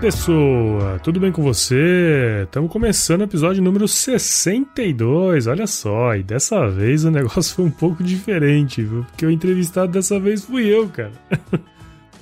pessoa, 0.00 1.00
tudo 1.02 1.18
bem 1.18 1.32
com 1.32 1.42
você? 1.42 2.44
Estamos 2.44 2.70
começando 2.70 3.22
o 3.22 3.24
episódio 3.24 3.60
número 3.60 3.88
62, 3.88 5.48
olha 5.48 5.66
só, 5.66 6.14
e 6.14 6.22
dessa 6.22 6.68
vez 6.68 7.04
o 7.04 7.10
negócio 7.10 7.56
foi 7.56 7.64
um 7.64 7.70
pouco 7.70 8.04
diferente, 8.04 8.80
viu? 8.80 9.04
Porque 9.04 9.26
o 9.26 9.30
entrevistado 9.30 9.90
dessa 9.90 10.20
vez 10.20 10.44
fui 10.44 10.66
eu, 10.66 10.88
cara. 10.88 11.10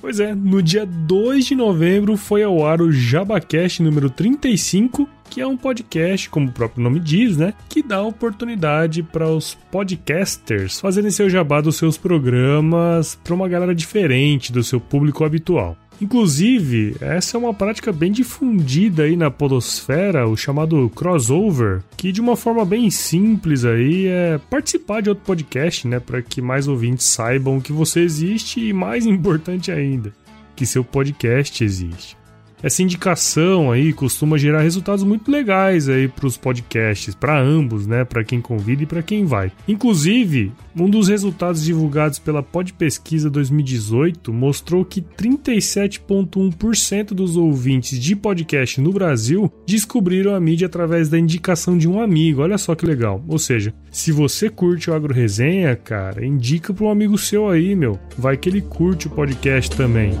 pois 0.01 0.19
é, 0.19 0.33
no 0.33 0.61
dia 0.63 0.87
2 0.87 1.45
de 1.45 1.55
novembro 1.55 2.17
foi 2.17 2.41
ao 2.41 2.65
ar 2.65 2.81
o 2.81 2.91
Jabacast 2.91 3.83
número 3.83 4.09
35, 4.09 5.07
que 5.29 5.39
é 5.39 5.45
um 5.45 5.55
podcast, 5.55 6.31
como 6.31 6.49
o 6.49 6.53
próprio 6.53 6.83
nome 6.83 6.99
diz, 6.99 7.37
né? 7.37 7.53
Que 7.69 7.83
dá 7.83 8.01
oportunidade 8.01 9.03
para 9.03 9.29
os 9.29 9.53
podcasters 9.69 10.79
fazerem 10.79 11.11
seu 11.11 11.29
jabá 11.29 11.61
dos 11.61 11.75
seus 11.75 11.95
programas 11.95 13.13
para 13.23 13.35
uma 13.35 13.47
galera 13.47 13.75
diferente 13.75 14.51
do 14.51 14.63
seu 14.63 14.79
público 14.79 15.23
habitual. 15.23 15.77
Inclusive, 15.99 16.95
essa 17.01 17.37
é 17.37 17.39
uma 17.39 17.53
prática 17.53 17.91
bem 17.91 18.11
difundida 18.11 19.03
aí 19.03 19.15
na 19.15 19.31
podosfera, 19.31 20.27
o 20.27 20.37
chamado 20.37 20.89
crossover, 20.95 21.81
que 21.95 22.11
de 22.11 22.21
uma 22.21 22.35
forma 22.35 22.63
bem 22.63 22.89
simples 22.91 23.65
aí 23.65 24.05
é 24.05 24.39
participar 24.49 25.01
de 25.01 25.09
outro 25.09 25.25
podcast, 25.25 25.87
né, 25.87 25.99
para 25.99 26.21
que 26.21 26.41
mais 26.41 26.67
ouvintes 26.67 27.05
saibam 27.07 27.59
que 27.59 27.71
você 27.71 28.01
existe 28.01 28.59
e 28.59 28.73
mais 28.73 29.05
importante 29.07 29.71
ainda, 29.71 30.13
que 30.55 30.65
seu 30.65 30.83
podcast 30.83 31.63
existe. 31.63 32.15
Essa 32.61 32.81
indicação 32.81 33.71
aí 33.71 33.93
costuma 33.93 34.37
gerar 34.37 34.61
resultados 34.61 35.03
muito 35.03 35.31
legais 35.31 35.87
aí 35.87 36.07
para 36.07 36.25
os 36.25 36.37
podcasts, 36.37 37.13
para 37.13 37.39
ambos, 37.39 37.85
né? 37.85 38.03
Para 38.03 38.23
quem 38.23 38.41
convida 38.41 38.81
e 38.83 38.87
para 38.87 39.03
quem 39.03 39.25
vai. 39.25 39.51
Inclusive, 39.67 40.51
um 40.75 40.89
dos 40.89 41.07
resultados 41.07 41.63
divulgados 41.63 42.17
pela 42.19 42.41
Pod 42.41 42.73
Pesquisa 42.73 43.29
2018 43.29 44.33
mostrou 44.33 44.83
que 44.83 45.01
37,1% 45.01 47.13
dos 47.13 47.37
ouvintes 47.37 47.99
de 47.99 48.15
podcast 48.15 48.81
no 48.81 48.91
Brasil 48.91 49.51
descobriram 49.67 50.33
a 50.33 50.39
mídia 50.39 50.65
através 50.65 51.09
da 51.09 51.19
indicação 51.19 51.77
de 51.77 51.87
um 51.87 52.01
amigo. 52.01 52.41
Olha 52.41 52.57
só 52.57 52.73
que 52.73 52.85
legal. 52.85 53.23
Ou 53.27 53.37
seja, 53.37 53.73
se 53.91 54.11
você 54.11 54.49
curte 54.49 54.89
o 54.89 54.93
Agro 54.93 55.13
Resenha, 55.13 55.75
cara, 55.75 56.25
indica 56.25 56.73
para 56.73 56.85
um 56.85 56.89
amigo 56.89 57.17
seu 57.17 57.49
aí, 57.49 57.75
meu. 57.75 57.99
Vai 58.17 58.35
que 58.35 58.49
ele 58.49 58.61
curte 58.61 59.07
o 59.07 59.11
podcast 59.11 59.75
também. 59.75 60.11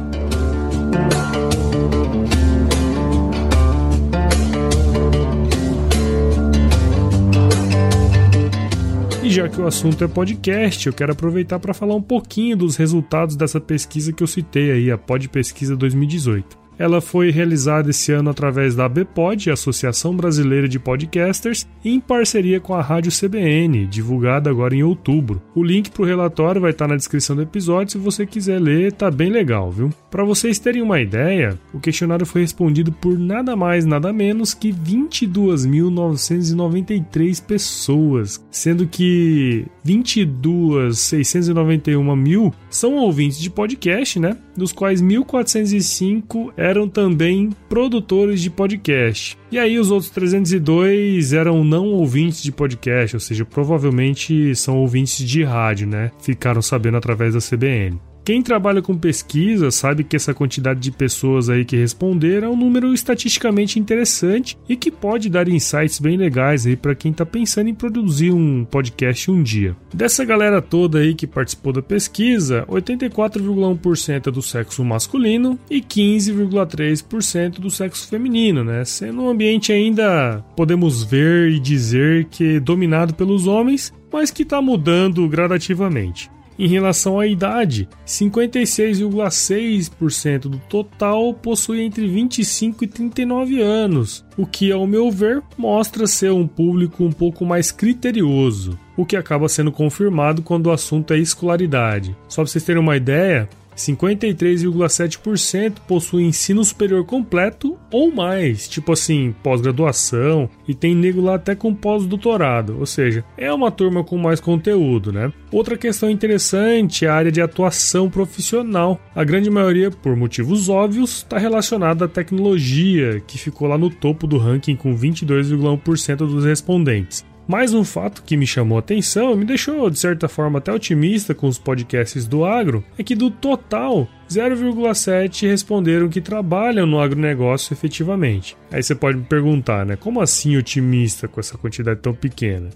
E 9.27 9.29
já 9.29 9.49
que 9.49 9.59
o 9.59 9.67
assunto 9.67 10.05
é 10.05 10.07
podcast, 10.07 10.87
eu 10.87 10.93
quero 10.93 11.11
aproveitar 11.11 11.59
para 11.59 11.73
falar 11.73 11.95
um 11.95 12.01
pouquinho 12.01 12.55
dos 12.55 12.77
resultados 12.77 13.35
dessa 13.35 13.59
pesquisa 13.59 14.13
que 14.13 14.23
eu 14.23 14.27
citei 14.27 14.71
aí, 14.71 14.89
a 14.89 14.97
Pod 14.97 15.27
Pesquisa 15.27 15.75
2018. 15.75 16.66
Ela 16.77 17.01
foi 17.01 17.31
realizada 17.31 17.89
esse 17.89 18.11
ano 18.11 18.29
através 18.29 18.75
da 18.75 18.85
ABPOD, 18.85 19.49
Associação 19.49 20.15
Brasileira 20.15 20.67
de 20.67 20.77
Podcasters, 20.77 21.65
em 21.83 21.99
parceria 21.99 22.59
com 22.59 22.75
a 22.75 22.81
Rádio 22.81 23.11
CBN, 23.11 23.87
divulgada 23.87 24.49
agora 24.49 24.75
em 24.75 24.83
outubro. 24.83 25.41
O 25.55 25.63
link 25.63 25.89
para 25.89 26.03
o 26.03 26.05
relatório 26.05 26.61
vai 26.61 26.71
estar 26.71 26.87
na 26.87 26.95
descrição 26.95 27.35
do 27.35 27.41
episódio, 27.41 27.93
se 27.93 27.97
você 27.97 28.25
quiser 28.25 28.59
ler, 28.59 28.91
tá 28.91 29.09
bem 29.09 29.29
legal, 29.29 29.71
viu? 29.71 29.89
Para 30.11 30.23
vocês 30.23 30.59
terem 30.59 30.81
uma 30.81 31.01
ideia, 31.01 31.57
o 31.73 31.79
questionário 31.79 32.25
foi 32.25 32.41
respondido 32.41 32.91
por 32.91 33.17
nada 33.17 33.55
mais, 33.55 33.85
nada 33.85 34.11
menos 34.13 34.53
que 34.53 34.71
22.993 34.71 37.43
pessoas, 37.43 38.45
sendo 38.51 38.85
que 38.87 39.65
22.691 39.85 42.15
mil 42.15 42.53
são 42.69 42.95
ouvintes 42.95 43.39
de 43.39 43.49
podcast, 43.49 44.19
né? 44.19 44.37
Dos 44.55 44.71
quais 44.71 45.01
1.405 45.01 46.53
eram 46.67 46.87
também 46.87 47.49
produtores 47.69 48.41
de 48.41 48.49
podcast. 48.49 49.37
E 49.51 49.57
aí 49.57 49.79
os 49.79 49.91
outros 49.91 50.11
302 50.11 51.33
eram 51.33 51.63
não 51.63 51.87
ouvintes 51.87 52.43
de 52.43 52.51
podcast, 52.51 53.15
ou 53.15 53.19
seja, 53.19 53.45
provavelmente 53.45 54.55
são 54.55 54.77
ouvintes 54.77 55.25
de 55.25 55.43
rádio, 55.43 55.87
né? 55.87 56.11
Ficaram 56.21 56.61
sabendo 56.61 56.97
através 56.97 57.33
da 57.33 57.39
CBN. 57.39 57.99
Quem 58.27 58.41
trabalha 58.41 58.81
com 58.81 58.93
pesquisa 58.93 59.71
sabe 59.71 60.03
que 60.03 60.13
essa 60.13 60.33
quantidade 60.33 60.81
de 60.81 60.91
pessoas 60.91 61.49
aí 61.49 61.63
que 61.63 61.77
responderam 61.77 62.49
é 62.49 62.51
um 62.51 62.57
número 62.57 62.93
estatisticamente 62.93 63.79
interessante 63.79 64.57
e 64.67 64.75
que 64.75 64.91
pode 64.91 65.29
dar 65.29 65.47
insights 65.47 65.97
bem 65.97 66.17
legais 66.17 66.65
aí 66.65 66.75
para 66.75 66.93
quem 66.93 67.13
está 67.13 67.25
pensando 67.25 67.69
em 67.69 67.73
produzir 67.73 68.33
um 68.33 68.65
podcast 68.65 69.31
um 69.31 69.41
dia. 69.41 69.77
Dessa 69.93 70.25
galera 70.25 70.61
toda 70.61 70.99
aí 70.99 71.15
que 71.15 71.25
participou 71.25 71.71
da 71.71 71.81
pesquisa, 71.81 72.65
84,1% 72.67 74.27
é 74.27 74.29
do 74.29 74.41
sexo 74.41 74.83
masculino 74.83 75.57
e 75.71 75.79
15,3% 75.79 77.61
do 77.61 77.71
sexo 77.71 78.09
feminino, 78.09 78.61
né? 78.61 78.83
Sendo 78.83 79.21
um 79.21 79.29
ambiente 79.29 79.71
ainda 79.71 80.43
podemos 80.53 81.01
ver 81.01 81.49
e 81.49 81.61
dizer 81.61 82.25
que 82.25 82.59
dominado 82.59 83.13
pelos 83.13 83.47
homens, 83.47 83.93
mas 84.11 84.31
que 84.31 84.43
está 84.43 84.61
mudando 84.61 85.25
gradativamente. 85.29 86.29
Em 86.59 86.67
relação 86.67 87.19
à 87.19 87.27
idade, 87.27 87.87
56,6% 88.05 90.49
do 90.49 90.57
total 90.57 91.31
possui 91.33 91.81
entre 91.81 92.07
25 92.07 92.83
e 92.83 92.87
39 92.87 93.61
anos, 93.61 94.25
o 94.35 94.47
que, 94.47 94.71
ao 94.71 94.87
meu 94.87 95.11
ver, 95.11 95.43
mostra 95.55 96.07
ser 96.07 96.31
um 96.31 96.47
público 96.47 97.03
um 97.03 97.11
pouco 97.11 97.45
mais 97.45 97.71
criterioso, 97.71 98.75
o 98.95 99.05
que 99.05 99.15
acaba 99.15 99.47
sendo 99.47 99.71
confirmado 99.71 100.41
quando 100.41 100.65
o 100.67 100.71
assunto 100.71 101.13
é 101.13 101.19
escolaridade. 101.19 102.17
Só 102.27 102.41
para 102.41 102.49
vocês 102.49 102.63
terem 102.63 102.81
uma 102.81 102.97
ideia, 102.97 103.47
53,7% 103.77 105.75
possui 105.87 106.23
ensino 106.23 106.63
superior 106.63 107.05
completo 107.05 107.77
ou 107.91 108.11
mais, 108.11 108.67
tipo 108.67 108.91
assim, 108.91 109.33
pós-graduação, 109.43 110.49
e 110.67 110.73
tem 110.73 110.95
nego 110.95 111.21
lá 111.21 111.35
até 111.35 111.55
com 111.55 111.73
pós-doutorado, 111.73 112.77
ou 112.79 112.85
seja, 112.85 113.23
é 113.37 113.53
uma 113.53 113.71
turma 113.71 114.03
com 114.03 114.17
mais 114.17 114.39
conteúdo, 114.39 115.11
né? 115.13 115.31
Outra 115.51 115.77
questão 115.77 116.09
interessante 116.09 117.05
é 117.05 117.07
a 117.07 117.15
área 117.15 117.31
de 117.31 117.41
atuação 117.41 118.09
profissional. 118.09 118.99
A 119.15 119.23
grande 119.23 119.49
maioria, 119.49 119.89
por 119.89 120.15
motivos 120.15 120.67
óbvios, 120.67 121.17
está 121.17 121.37
relacionada 121.37 122.05
à 122.05 122.07
tecnologia, 122.07 123.21
que 123.25 123.37
ficou 123.37 123.67
lá 123.67 123.77
no 123.77 123.89
topo 123.89 124.27
do 124.27 124.37
ranking 124.37 124.75
com 124.75 124.95
22,1% 124.95 126.17
dos 126.17 126.43
respondentes. 126.43 127.25
Mais 127.47 127.73
um 127.73 127.85
fato 127.85 128.23
que 128.23 128.35
me 128.35 128.45
chamou 128.45 128.75
a 128.77 128.79
atenção 128.79 129.31
e 129.31 129.37
me 129.37 129.45
deixou, 129.45 129.89
de 129.89 129.97
certa 129.97 130.27
forma, 130.27 130.59
até 130.59 130.69
otimista 130.73 131.33
com 131.33 131.47
os 131.47 131.57
podcasts 131.57 132.27
do 132.27 132.43
agro 132.43 132.83
é 132.97 133.03
que 133.03 133.15
do 133.15 133.31
total, 133.31 134.05
0,7 134.29 135.47
responderam 135.47 136.09
que 136.09 136.19
trabalham 136.19 136.85
no 136.85 136.99
agronegócio 136.99 137.73
efetivamente. 137.73 138.57
Aí 138.69 138.83
você 138.83 138.93
pode 138.93 139.19
me 139.19 139.23
perguntar, 139.23 139.85
né? 139.85 139.95
Como 139.95 140.19
assim 140.19 140.57
otimista 140.57 141.25
com 141.25 141.39
essa 141.39 141.57
quantidade 141.57 142.01
tão 142.01 142.13
pequena? 142.13 142.69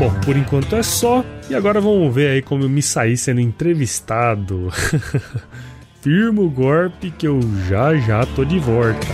Bom, 0.05 0.13
por 0.19 0.37
enquanto 0.37 0.75
é 0.75 0.83
só. 0.83 1.25
E 1.49 1.55
agora 1.55 1.81
vamos 1.81 2.13
ver 2.13 2.29
aí 2.29 2.41
como 2.43 2.61
eu 2.61 2.69
me 2.69 2.79
saí 2.79 3.17
sendo 3.17 3.41
entrevistado. 3.41 4.71
Firma 5.99 6.43
o 6.43 6.49
golpe 6.49 7.09
que 7.09 7.27
eu 7.27 7.39
já 7.67 7.95
já 7.95 8.23
tô 8.23 8.45
de 8.45 8.59
volta. 8.59 9.07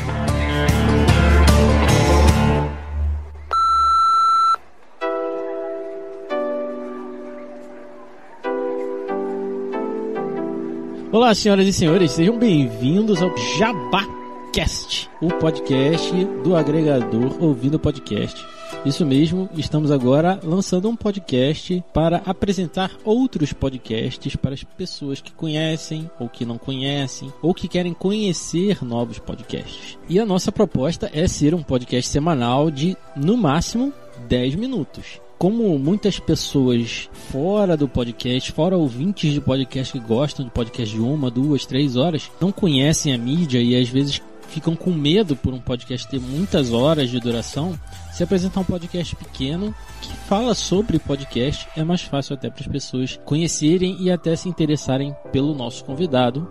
Olá, 11.09 11.33
senhoras 11.33 11.67
e 11.67 11.71
senhores, 11.71 12.11
sejam 12.11 12.37
bem-vindos 12.37 13.21
ao 13.21 13.33
JabaCast, 13.57 15.09
o 15.21 15.29
podcast 15.29 16.25
do 16.43 16.53
agregador 16.53 17.41
Ouvindo 17.41 17.79
Podcast. 17.79 18.45
Isso 18.83 19.05
mesmo, 19.05 19.47
estamos 19.55 19.91
agora 19.91 20.39
lançando 20.43 20.89
um 20.89 20.95
podcast 20.95 21.83
para 21.93 22.17
apresentar 22.25 22.91
outros 23.05 23.53
podcasts 23.53 24.35
para 24.35 24.55
as 24.55 24.63
pessoas 24.63 25.21
que 25.21 25.31
conhecem 25.31 26.09
ou 26.19 26.27
que 26.27 26.45
não 26.45 26.57
conhecem 26.57 27.31
ou 27.43 27.53
que 27.53 27.67
querem 27.67 27.93
conhecer 27.93 28.83
novos 28.83 29.19
podcasts. 29.19 29.99
E 30.09 30.19
a 30.19 30.25
nossa 30.25 30.51
proposta 30.51 31.11
é 31.13 31.27
ser 31.27 31.53
um 31.53 31.61
podcast 31.61 32.09
semanal 32.09 32.71
de 32.71 32.97
no 33.15 33.37
máximo 33.37 33.93
10 34.27 34.55
minutos 34.55 35.21
como 35.41 35.75
muitas 35.79 36.19
pessoas 36.19 37.09
fora 37.31 37.75
do 37.75 37.87
podcast, 37.87 38.51
fora 38.51 38.77
ouvintes 38.77 39.33
de 39.33 39.41
podcast 39.41 39.91
que 39.91 39.99
gostam 39.99 40.45
de 40.45 40.51
podcast 40.51 40.93
de 40.93 41.01
uma, 41.01 41.31
duas, 41.31 41.65
três 41.65 41.95
horas, 41.95 42.29
não 42.39 42.51
conhecem 42.51 43.11
a 43.11 43.17
mídia 43.17 43.59
e 43.59 43.75
às 43.75 43.89
vezes 43.89 44.21
ficam 44.51 44.75
com 44.75 44.91
medo 44.91 45.35
por 45.35 45.53
um 45.53 45.59
podcast 45.59 46.07
ter 46.07 46.19
muitas 46.19 46.73
horas 46.73 47.09
de 47.09 47.19
duração, 47.19 47.79
se 48.11 48.21
apresentar 48.21 48.59
um 48.59 48.65
podcast 48.65 49.15
pequeno 49.15 49.73
que 50.01 50.13
fala 50.27 50.53
sobre 50.53 50.99
podcast 50.99 51.67
é 51.75 51.83
mais 51.83 52.01
fácil 52.01 52.35
até 52.35 52.49
para 52.49 52.61
as 52.61 52.67
pessoas 52.67 53.19
conhecerem 53.23 53.95
e 54.01 54.11
até 54.11 54.35
se 54.35 54.49
interessarem 54.49 55.15
pelo 55.31 55.55
nosso 55.55 55.85
convidado. 55.85 56.47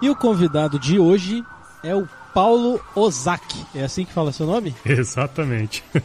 E 0.00 0.08
o 0.08 0.14
convidado 0.14 0.78
de 0.78 0.96
hoje 1.00 1.44
é 1.82 1.92
o 1.92 2.08
Paulo 2.34 2.80
Ozaki. 2.94 3.64
É 3.74 3.84
assim 3.84 4.04
que 4.04 4.12
fala 4.12 4.32
seu 4.32 4.46
nome? 4.46 4.74
Exatamente. 4.84 5.82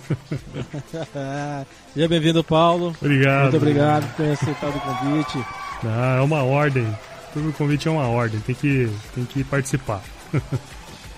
Seja 1.94 2.08
bem-vindo, 2.08 2.44
Paulo. 2.44 2.96
Obrigado. 3.02 3.44
Muito 3.44 3.58
obrigado 3.58 4.08
por 4.10 4.26
ter 4.26 4.32
aceitado 4.32 4.76
o 4.76 4.80
convite. 4.80 5.46
Ah, 5.86 6.18
é 6.20 6.22
uma 6.22 6.44
ordem. 6.44 6.88
Todo 7.34 7.52
convite 7.54 7.88
é 7.88 7.92
uma 7.92 8.08
ordem, 8.08 8.40
tem 8.42 8.54
que, 8.54 8.90
tem 9.16 9.26
que 9.26 9.44
participar. 9.44 10.04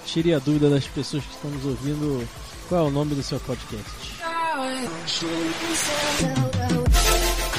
Tire 0.05 0.33
a 0.33 0.39
dúvida 0.39 0.69
das 0.69 0.88
pessoas 0.88 1.24
que 1.24 1.31
estão 1.33 1.51
nos 1.51 1.65
ouvindo. 1.65 2.25
Qual 2.69 2.85
é 2.85 2.88
o 2.88 2.91
nome 2.91 3.15
do 3.15 3.24
seu 3.24 3.39
podcast? 3.39 4.15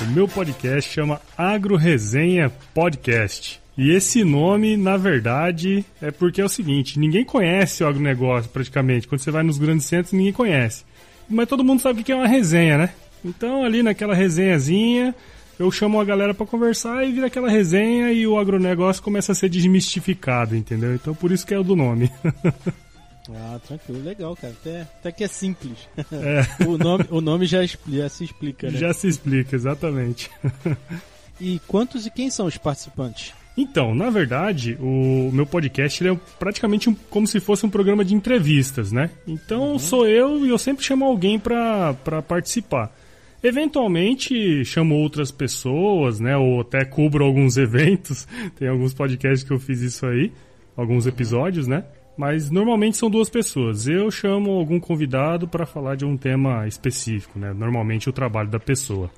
O 0.03 0.11
meu 0.13 0.29
podcast 0.29 0.93
chama 0.93 1.21
Agro 1.39 1.75
Resenha 1.75 2.53
Podcast. 2.75 3.61
E 3.79 3.91
esse 3.91 4.25
nome, 4.25 4.77
na 4.77 4.99
verdade, 4.99 5.85
é 6.03 6.11
porque 6.11 6.41
é 6.41 6.45
o 6.45 6.51
seguinte: 6.51 6.99
ninguém 6.99 7.25
conhece 7.25 7.83
o 7.83 7.89
agronegócio 7.89 8.51
praticamente. 8.51 9.09
Quando 9.09 9.23
você 9.23 9.31
vai 9.31 9.43
nos 9.43 9.57
grandes 9.57 9.87
centros, 9.87 10.13
ninguém 10.13 10.35
conhece. 10.35 10.85
Mas 11.29 11.49
todo 11.49 11.65
mundo 11.65 11.81
sabe 11.81 12.03
o 12.03 12.05
que 12.05 12.13
é 12.13 12.17
uma 12.17 12.29
resenha, 12.29 12.77
né? 12.77 12.91
Então, 13.25 13.65
ali 13.65 13.83
naquela 13.83 14.15
resenhazinha, 14.15 15.15
eu 15.59 15.71
chamo 15.71 15.99
a 15.99 16.05
galera 16.05 16.35
para 16.35 16.45
conversar 16.45 17.05
e 17.07 17.13
vira 17.13 17.29
aquela 17.29 17.49
resenha 17.49 18.13
e 18.13 18.27
o 18.27 18.39
agronegócio 18.39 19.03
começa 19.03 19.33
a 19.33 19.35
ser 19.35 19.49
desmistificado, 19.49 20.55
entendeu? 20.55 20.95
Então, 20.95 21.15
por 21.15 21.33
isso 21.33 21.47
que 21.47 21.55
é 21.55 21.59
o 21.59 21.65
do 21.65 21.75
nome. 21.75 22.13
Ah, 23.35 23.59
tranquilo, 23.67 24.03
legal, 24.03 24.37
cara. 24.37 24.53
Até, 24.53 24.81
até 24.83 25.13
que 25.13 25.25
é 25.25 25.29
simples. 25.29 25.89
É. 26.13 26.65
o, 26.67 26.79
nome, 26.79 27.05
o 27.11 27.21
nome 27.21 27.47
já, 27.47 27.65
já 27.65 28.09
se 28.09 28.25
explica, 28.25 28.71
né? 28.71 28.79
Já 28.79 28.93
se 28.93 29.09
explica, 29.09 29.57
exatamente. 29.57 30.31
e 31.41 31.61
quantos 31.67 32.07
e 32.07 32.11
quem 32.11 32.31
são 32.31 32.47
os 32.47 32.57
participantes? 32.57 33.35
Então, 33.57 33.95
na 33.95 34.11
verdade, 34.11 34.77
o 34.79 35.31
meu 35.33 35.47
podcast 35.47 36.07
é 36.07 36.15
praticamente 36.39 36.91
um, 36.91 36.95
como 37.09 37.27
se 37.27 37.41
fosse 37.41 37.65
um 37.65 37.71
programa 37.71 38.05
de 38.05 38.15
entrevistas, 38.15 38.93
né? 38.93 39.11
Então 39.27 39.73
uhum. 39.73 39.79
sou 39.79 40.07
eu 40.07 40.45
e 40.45 40.51
eu 40.51 40.59
sempre 40.59 40.85
chamo 40.85 41.07
alguém 41.07 41.39
para 41.39 41.95
participar. 42.29 42.95
Eventualmente 43.43 44.63
chamo 44.65 44.97
outras 44.97 45.31
pessoas, 45.31 46.21
né? 46.21 46.37
Ou 46.37 46.61
até 46.61 46.85
cubro 46.85 47.25
alguns 47.25 47.57
eventos. 47.59 48.29
Tem 48.59 48.69
alguns 48.69 48.93
podcasts 48.93 49.43
que 49.43 49.53
eu 49.53 49.59
fiz 49.59 49.81
isso 49.81 50.05
aí, 50.05 50.31
alguns 50.77 51.07
episódios, 51.07 51.67
né? 51.67 51.85
Mas 52.17 52.51
normalmente 52.51 52.97
são 52.97 53.11
duas 53.11 53.29
pessoas. 53.29 53.87
Eu 53.87 54.11
chamo 54.11 54.53
algum 54.53 54.81
convidado 54.81 55.47
para 55.47 55.67
falar 55.67 55.97
de 55.97 56.05
um 56.05 56.17
tema 56.17 56.67
específico, 56.67 57.39
né? 57.39 57.53
Normalmente 57.53 58.09
o 58.09 58.13
trabalho 58.13 58.49
da 58.49 58.61
pessoa 58.61 59.11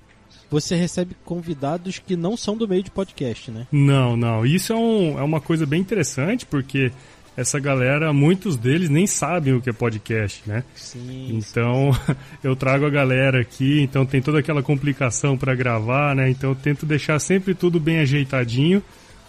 você 0.50 0.74
recebe 0.74 1.14
convidados 1.24 1.98
que 1.98 2.16
não 2.16 2.36
são 2.36 2.56
do 2.56 2.66
meio 2.66 2.82
de 2.82 2.90
podcast, 2.90 3.50
né? 3.50 3.66
Não, 3.70 4.16
não. 4.16 4.46
Isso 4.46 4.72
é, 4.72 4.76
um, 4.76 5.18
é 5.18 5.22
uma 5.22 5.40
coisa 5.40 5.66
bem 5.66 5.80
interessante, 5.80 6.46
porque 6.46 6.90
essa 7.36 7.60
galera, 7.60 8.12
muitos 8.12 8.56
deles 8.56 8.88
nem 8.88 9.06
sabem 9.06 9.54
o 9.54 9.60
que 9.60 9.70
é 9.70 9.72
podcast, 9.72 10.42
né? 10.46 10.64
Sim. 10.74 11.36
Então, 11.36 11.92
sim. 11.92 12.14
eu 12.42 12.56
trago 12.56 12.86
a 12.86 12.90
galera 12.90 13.40
aqui, 13.40 13.80
então 13.80 14.04
tem 14.04 14.20
toda 14.20 14.38
aquela 14.38 14.62
complicação 14.62 15.36
para 15.36 15.54
gravar, 15.54 16.16
né? 16.16 16.30
Então 16.30 16.50
eu 16.50 16.56
tento 16.56 16.86
deixar 16.86 17.18
sempre 17.18 17.54
tudo 17.54 17.78
bem 17.78 17.98
ajeitadinho 17.98 18.82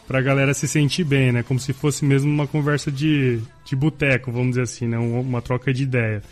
pra 0.10 0.24
galera 0.24 0.56
se 0.56 0.68
sentir 0.68 1.04
bem, 1.04 1.32
né? 1.32 1.44
Como 1.44 1.60
se 1.60 1.72
fosse 1.72 2.04
mesmo 2.04 2.32
uma 2.32 2.48
conversa 2.48 2.92
de, 2.92 3.39
de 3.63 3.75
boteco, 3.75 4.32
vamos 4.32 4.50
dizer 4.50 4.63
assim, 4.63 4.88
né? 4.88 4.98
Uma 4.98 5.39
troca 5.39 5.72
de 5.72 5.84
ideia. 5.84 6.24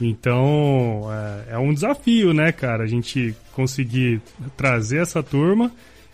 Então, 0.00 1.08
é, 1.48 1.52
é, 1.54 1.58
um 1.58 1.72
desafio, 1.72 2.34
né, 2.34 2.50
cara? 2.50 2.82
A 2.82 2.86
gente 2.88 3.32
conseguir 3.52 4.20
trazer 4.56 5.02
essa 5.02 5.22
turma 5.22 5.70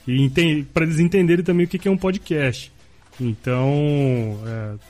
e 0.06 0.28
para 0.74 0.84
eles 0.84 1.00
entenderem 1.00 1.42
também 1.42 1.64
o 1.64 1.68
que, 1.68 1.88
é 1.88 1.90
um 1.90 1.96
podcast. 1.96 2.70
Então, 3.18 4.38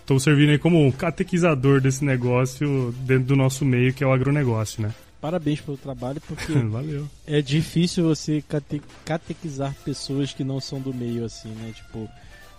estou 0.01 0.17
é, 0.17 0.21
servindo 0.21 0.51
aí 0.51 0.59
como 0.59 0.85
um 0.85 0.91
catequizador 0.91 1.81
desse 1.81 2.05
negócio 2.05 2.93
dentro 3.03 3.27
do 3.27 3.37
nosso 3.37 3.65
meio, 3.65 3.95
que 3.95 4.03
é 4.03 4.07
o 4.09 4.13
agronegócio, 4.13 4.83
né? 4.83 4.93
Parabéns 5.21 5.61
pelo 5.61 5.77
trabalho, 5.77 6.21
porque 6.27 6.53
Valeu. 6.71 7.09
é 7.27 7.43
difícil 7.43 8.05
você 8.05 8.43
cate 8.43 8.81
catequizar 9.05 9.75
pessoas 9.85 10.33
que 10.33 10.45
não 10.45 10.61
são 10.61 10.81
do 10.81 10.95
meio, 10.95 11.25
assim, 11.25 11.49
né? 11.49 11.73
Tipo, 11.75 12.09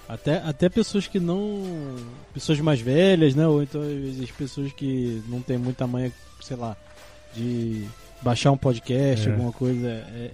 até, 0.07 0.37
até 0.37 0.67
pessoas 0.67 1.07
que 1.07 1.19
não. 1.19 1.63
Pessoas 2.33 2.59
mais 2.59 2.81
velhas, 2.81 3.35
né? 3.35 3.47
Ou 3.47 3.63
então, 3.63 3.81
às 3.81 3.87
vezes, 3.87 4.31
pessoas 4.31 4.73
que 4.73 5.21
não 5.27 5.41
têm 5.41 5.57
muita 5.57 5.87
manha, 5.87 6.11
sei 6.41 6.57
lá, 6.57 6.75
de 7.33 7.85
baixar 8.21 8.51
um 8.51 8.57
podcast, 8.57 9.27
é. 9.27 9.31
alguma 9.31 9.51
coisa. 9.51 9.87
É, 9.87 10.31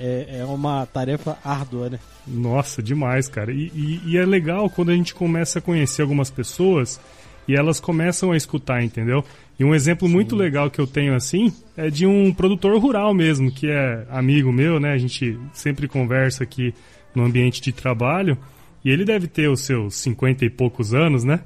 é, 0.00 0.38
é, 0.40 0.44
uma 0.44 0.86
tarefa 0.86 1.38
árdua, 1.44 1.90
né? 1.90 2.00
Nossa, 2.26 2.82
demais, 2.82 3.28
cara. 3.28 3.52
E, 3.52 3.70
e, 3.74 4.00
e, 4.06 4.18
é 4.18 4.26
legal 4.26 4.68
quando 4.68 4.90
a 4.90 4.94
gente 4.94 5.14
começa 5.14 5.58
a 5.60 5.62
conhecer 5.62 6.02
algumas 6.02 6.30
pessoas 6.30 6.98
e 7.46 7.54
elas 7.54 7.78
começam 7.78 8.32
a 8.32 8.36
escutar, 8.36 8.82
entendeu? 8.82 9.24
E 9.58 9.64
um 9.64 9.74
exemplo 9.74 10.08
Sim. 10.08 10.14
muito 10.14 10.34
legal 10.34 10.70
que 10.70 10.80
eu 10.80 10.86
tenho 10.86 11.14
assim 11.14 11.52
é 11.76 11.88
de 11.88 12.06
um 12.06 12.32
produtor 12.32 12.76
rural 12.78 13.14
mesmo, 13.14 13.50
que 13.50 13.68
é 13.68 14.06
amigo 14.10 14.52
meu, 14.52 14.80
né? 14.80 14.92
A 14.92 14.98
gente 14.98 15.38
sempre 15.52 15.86
conversa 15.86 16.42
aqui 16.42 16.74
no 17.14 17.24
ambiente 17.24 17.60
de 17.60 17.72
trabalho. 17.72 18.36
E 18.84 18.90
ele 18.90 19.04
deve 19.04 19.26
ter 19.26 19.48
os 19.48 19.60
seus 19.60 19.94
50 19.96 20.44
e 20.44 20.50
poucos 20.50 20.92
anos, 20.92 21.24
né? 21.24 21.40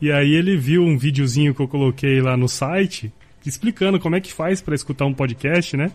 E 0.00 0.10
aí 0.10 0.32
ele 0.32 0.56
viu 0.56 0.82
um 0.82 0.96
videozinho 0.96 1.54
que 1.54 1.60
eu 1.60 1.68
coloquei 1.68 2.20
lá 2.20 2.36
no 2.36 2.48
site 2.48 3.12
explicando 3.44 3.98
como 3.98 4.16
é 4.16 4.20
que 4.20 4.32
faz 4.32 4.60
para 4.60 4.74
escutar 4.74 5.06
um 5.06 5.14
podcast, 5.14 5.76
né? 5.76 5.90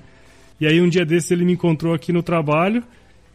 E 0.59 0.67
aí 0.67 0.81
um 0.81 0.89
dia 0.89 1.05
desses 1.05 1.31
ele 1.31 1.45
me 1.45 1.53
encontrou 1.53 1.93
aqui 1.93 2.11
no 2.11 2.23
trabalho 2.23 2.83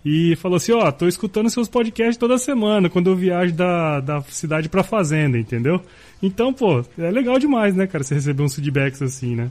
e 0.04 0.34
falou 0.36 0.56
assim, 0.56 0.72
ó, 0.72 0.88
oh, 0.88 0.92
tô 0.92 1.06
escutando 1.06 1.50
seus 1.50 1.68
podcasts 1.68 2.16
toda 2.16 2.38
semana, 2.38 2.88
quando 2.88 3.10
eu 3.10 3.16
viajo 3.16 3.52
da, 3.52 4.00
da 4.00 4.22
cidade 4.22 4.68
pra 4.68 4.82
fazenda, 4.82 5.38
entendeu? 5.38 5.82
Então, 6.22 6.52
pô, 6.52 6.84
é 6.98 7.10
legal 7.10 7.38
demais, 7.38 7.74
né, 7.74 7.86
cara, 7.86 8.02
você 8.02 8.14
receber 8.14 8.42
uns 8.42 8.54
feedbacks 8.54 9.02
assim, 9.02 9.36
né? 9.36 9.50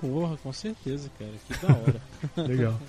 Porra, 0.00 0.36
com 0.42 0.52
certeza, 0.52 1.10
cara, 1.18 1.30
que 1.48 1.66
da 1.66 1.74
hora. 1.74 2.02
legal. 2.48 2.80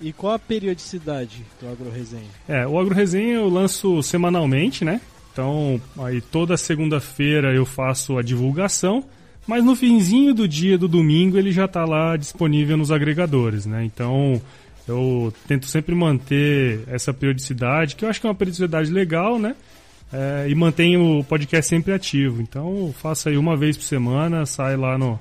e 0.00 0.12
qual 0.12 0.32
a 0.32 0.38
periodicidade 0.38 1.44
do 1.60 1.68
Agro 1.68 1.90
Resenha? 1.90 2.30
É, 2.48 2.66
o 2.66 2.78
Agro 2.78 2.94
Resenha 2.94 3.34
eu 3.34 3.48
lanço 3.48 4.02
semanalmente, 4.02 4.84
né? 4.84 5.00
Então, 5.32 5.80
aí 5.98 6.20
toda 6.20 6.56
segunda-feira 6.56 7.54
eu 7.54 7.64
faço 7.64 8.18
a 8.18 8.22
divulgação, 8.22 9.04
mas 9.46 9.64
no 9.64 9.76
finzinho 9.76 10.34
do 10.34 10.48
dia 10.48 10.76
do 10.76 10.88
domingo 10.88 11.38
ele 11.38 11.52
já 11.52 11.66
está 11.66 11.84
lá 11.84 12.16
disponível 12.16 12.76
nos 12.76 12.90
agregadores, 12.90 13.64
né? 13.64 13.84
Então, 13.84 14.42
eu 14.90 15.32
tento 15.46 15.66
sempre 15.66 15.94
manter 15.94 16.80
essa 16.86 17.12
periodicidade, 17.12 17.96
que 17.96 18.04
eu 18.04 18.08
acho 18.08 18.20
que 18.20 18.26
é 18.26 18.30
uma 18.30 18.34
periodicidade 18.34 18.90
legal, 18.90 19.38
né? 19.38 19.54
É, 20.12 20.46
e 20.48 20.54
mantenho 20.54 21.20
o 21.20 21.24
podcast 21.24 21.68
sempre 21.68 21.92
ativo. 21.92 22.42
Então, 22.42 22.92
faço 23.00 23.28
aí 23.28 23.36
uma 23.36 23.56
vez 23.56 23.76
por 23.76 23.84
semana, 23.84 24.44
sai 24.44 24.76
lá 24.76 24.98
no, 24.98 25.18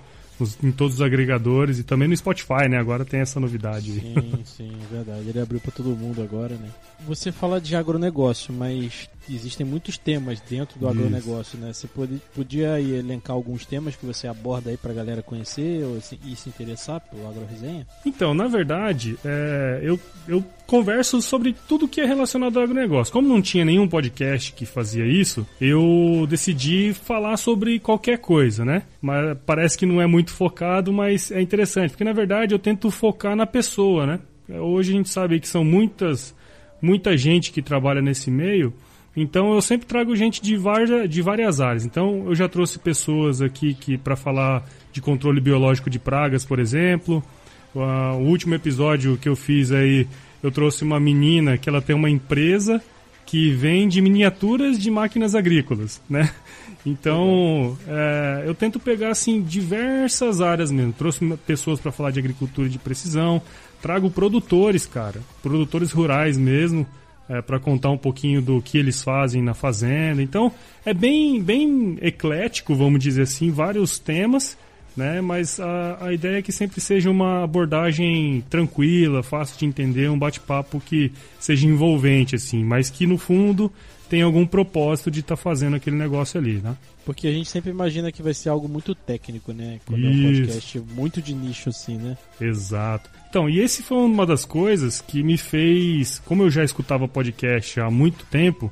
em 0.63 0.71
todos 0.71 0.95
os 0.95 1.01
agregadores 1.01 1.79
e 1.79 1.83
também 1.83 2.07
no 2.07 2.15
Spotify, 2.15 2.67
né? 2.69 2.77
Agora 2.77 3.05
tem 3.05 3.19
essa 3.19 3.39
novidade. 3.39 3.91
Sim, 3.93 4.41
sim, 4.45 4.71
é 4.83 4.93
verdade. 4.93 5.29
Ele 5.29 5.39
abriu 5.39 5.59
para 5.59 5.71
todo 5.71 5.89
mundo 5.89 6.21
agora, 6.21 6.55
né? 6.55 6.69
Você 7.07 7.31
fala 7.31 7.59
de 7.61 7.75
agronegócio, 7.75 8.53
mas 8.53 9.09
existem 9.29 9.65
muitos 9.65 9.97
temas 9.97 10.39
dentro 10.41 10.79
do 10.79 10.89
Isso. 10.89 10.97
agronegócio, 10.97 11.57
né? 11.57 11.73
Você 11.73 11.87
pode, 11.87 12.21
podia 12.33 12.79
elencar 12.79 13.35
alguns 13.35 13.65
temas 13.65 13.95
que 13.95 14.05
você 14.05 14.27
aborda 14.27 14.69
aí 14.69 14.77
pra 14.77 14.93
galera 14.93 15.21
conhecer 15.21 15.83
ou 15.83 16.01
se, 16.01 16.19
e 16.25 16.35
se 16.35 16.49
interessar 16.49 16.99
pelo 17.01 17.27
AgroResenha? 17.27 17.87
Então, 18.05 18.33
na 18.33 18.47
verdade, 18.47 19.17
é, 19.23 19.79
eu, 19.81 19.99
eu 20.27 20.43
converso 20.69 21.19
sobre 21.19 21.55
tudo 21.67 21.87
que 21.87 21.99
é 21.99 22.05
relacionado 22.05 22.57
ao 22.57 22.63
agronegócio. 22.63 23.11
Como 23.11 23.27
não 23.27 23.41
tinha 23.41 23.65
nenhum 23.65 23.87
podcast 23.87 24.53
que 24.53 24.67
fazia 24.67 25.03
isso, 25.03 25.45
eu 25.59 26.27
decidi 26.29 26.93
falar 26.93 27.37
sobre 27.37 27.79
qualquer 27.79 28.19
coisa, 28.19 28.63
né? 28.63 28.83
Mas 29.01 29.35
parece 29.47 29.75
que 29.75 29.85
não 29.85 29.99
é 29.99 30.05
muito 30.05 30.31
focado, 30.31 30.93
mas 30.93 31.31
é 31.31 31.41
interessante, 31.41 31.91
porque 31.91 32.03
na 32.03 32.13
verdade 32.13 32.53
eu 32.53 32.59
tento 32.59 32.91
focar 32.91 33.35
na 33.35 33.47
pessoa, 33.47 34.05
né? 34.05 34.19
Hoje 34.47 34.91
a 34.91 34.95
gente 34.95 35.09
sabe 35.09 35.39
que 35.39 35.47
são 35.47 35.63
muitas 35.63 36.35
muita 36.81 37.17
gente 37.17 37.51
que 37.51 37.61
trabalha 37.63 38.01
nesse 38.01 38.29
meio. 38.29 38.71
Então 39.17 39.53
eu 39.53 39.61
sempre 39.61 39.87
trago 39.87 40.15
gente 40.15 40.39
de, 40.41 40.55
várias, 40.55 41.09
de 41.09 41.21
várias 41.21 41.59
áreas. 41.59 41.83
Então 41.83 42.25
eu 42.27 42.35
já 42.35 42.47
trouxe 42.47 42.77
pessoas 42.77 43.41
aqui 43.41 43.73
que 43.73 43.97
para 43.97 44.15
falar 44.15 44.63
de 44.91 45.01
controle 45.01 45.41
biológico 45.41 45.89
de 45.89 45.97
pragas, 45.97 46.45
por 46.45 46.59
exemplo. 46.59 47.23
Uh, 47.75 48.15
o 48.17 48.27
último 48.27 48.55
episódio 48.55 49.17
que 49.17 49.29
eu 49.29 49.35
fiz 49.35 49.71
aí, 49.71 50.07
eu 50.41 50.51
trouxe 50.51 50.83
uma 50.83 50.99
menina 50.99 51.57
que 51.57 51.69
ela 51.69 51.81
tem 51.81 51.95
uma 51.95 52.09
empresa 52.09 52.81
que 53.25 53.51
vende 53.51 54.01
miniaturas 54.01 54.79
de 54.79 54.89
máquinas 54.89 55.35
agrícolas, 55.35 56.01
né? 56.09 56.31
Então, 56.85 57.77
é, 57.87 58.43
eu 58.47 58.55
tento 58.55 58.79
pegar 58.79 59.09
assim 59.09 59.41
diversas 59.41 60.41
áreas 60.41 60.71
mesmo. 60.71 60.93
Trouxe 60.93 61.25
pessoas 61.45 61.79
para 61.79 61.91
falar 61.91 62.11
de 62.11 62.19
agricultura 62.19 62.69
de 62.69 62.79
precisão, 62.79 63.41
trago 63.81 64.09
produtores, 64.09 64.85
cara, 64.85 65.21
produtores 65.43 65.91
rurais 65.91 66.37
mesmo, 66.37 66.87
é, 67.29 67.41
para 67.41 67.59
contar 67.59 67.91
um 67.91 67.97
pouquinho 67.97 68.41
do 68.41 68.61
que 68.61 68.77
eles 68.77 69.03
fazem 69.03 69.43
na 69.43 69.53
fazenda. 69.53 70.23
Então, 70.23 70.51
é 70.85 70.93
bem, 70.93 71.41
bem 71.41 71.97
eclético, 72.01 72.73
vamos 72.73 72.99
dizer 72.99 73.23
assim, 73.23 73.51
vários 73.51 73.99
temas, 73.99 74.57
né? 74.95 75.21
Mas 75.21 75.59
a, 75.59 75.97
a 76.07 76.13
ideia 76.13 76.39
é 76.39 76.41
que 76.41 76.51
sempre 76.51 76.81
seja 76.81 77.09
uma 77.09 77.43
abordagem 77.43 78.43
tranquila, 78.49 79.23
fácil 79.23 79.57
de 79.57 79.65
entender, 79.65 80.09
um 80.09 80.19
bate-papo 80.19 80.79
que 80.79 81.11
seja 81.39 81.67
envolvente, 81.67 82.35
assim, 82.35 82.63
mas 82.63 82.89
que 82.89 83.05
no 83.05 83.17
fundo 83.17 83.71
tem 84.09 84.23
algum 84.23 84.45
propósito 84.45 85.11
de 85.11 85.19
estar 85.19 85.37
tá 85.37 85.41
fazendo 85.41 85.75
aquele 85.75 85.95
negócio 85.95 86.39
ali, 86.39 86.59
né? 86.61 86.75
Porque 87.05 87.27
a 87.27 87.31
gente 87.31 87.49
sempre 87.49 87.71
imagina 87.71 88.11
que 88.11 88.21
vai 88.21 88.33
ser 88.33 88.49
algo 88.49 88.67
muito 88.67 88.93
técnico, 88.93 89.53
né? 89.53 89.79
Quando 89.85 90.01
Isso. 90.01 90.09
é 90.09 90.11
um 90.11 90.33
podcast 90.33 90.79
muito 90.93 91.21
de 91.21 91.33
nicho, 91.33 91.69
assim, 91.69 91.97
né? 91.97 92.17
Exato. 92.41 93.09
Então, 93.29 93.49
e 93.49 93.59
esse 93.59 93.83
foi 93.83 93.97
uma 93.97 94.25
das 94.25 94.45
coisas 94.45 94.99
que 94.99 95.23
me 95.23 95.37
fez, 95.37 96.19
como 96.25 96.43
eu 96.43 96.49
já 96.49 96.63
escutava 96.63 97.07
podcast 97.07 97.79
há 97.79 97.89
muito 97.89 98.25
tempo, 98.25 98.71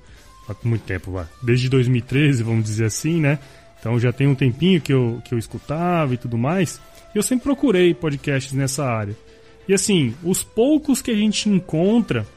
há 0.50 0.56
muito 0.64 0.84
tempo, 0.84 1.12
vai, 1.12 1.26
desde 1.42 1.70
2013, 1.70 2.44
vamos 2.44 2.66
dizer 2.66 2.86
assim, 2.86 3.22
né? 3.22 3.40
Então 3.88 3.98
já 3.98 4.12
tem 4.12 4.28
um 4.28 4.36
tempinho 4.36 4.82
que 4.82 4.92
eu, 4.92 5.22
que 5.24 5.34
eu 5.34 5.40
escutava 5.40 6.14
e 6.14 6.18
tudo 6.18 6.38
mais. 6.38 6.82
E 7.16 7.18
eu 7.18 7.24
sempre 7.24 7.46
procurei 7.46 7.94
podcasts 7.94 8.52
nessa 8.52 8.84
área. 8.84 9.16
E 9.66 9.74
assim, 9.74 10.14
os 10.22 10.44
poucos 10.44 11.02
que 11.02 11.10
a 11.10 11.16
gente 11.16 11.48
encontra 11.48 12.28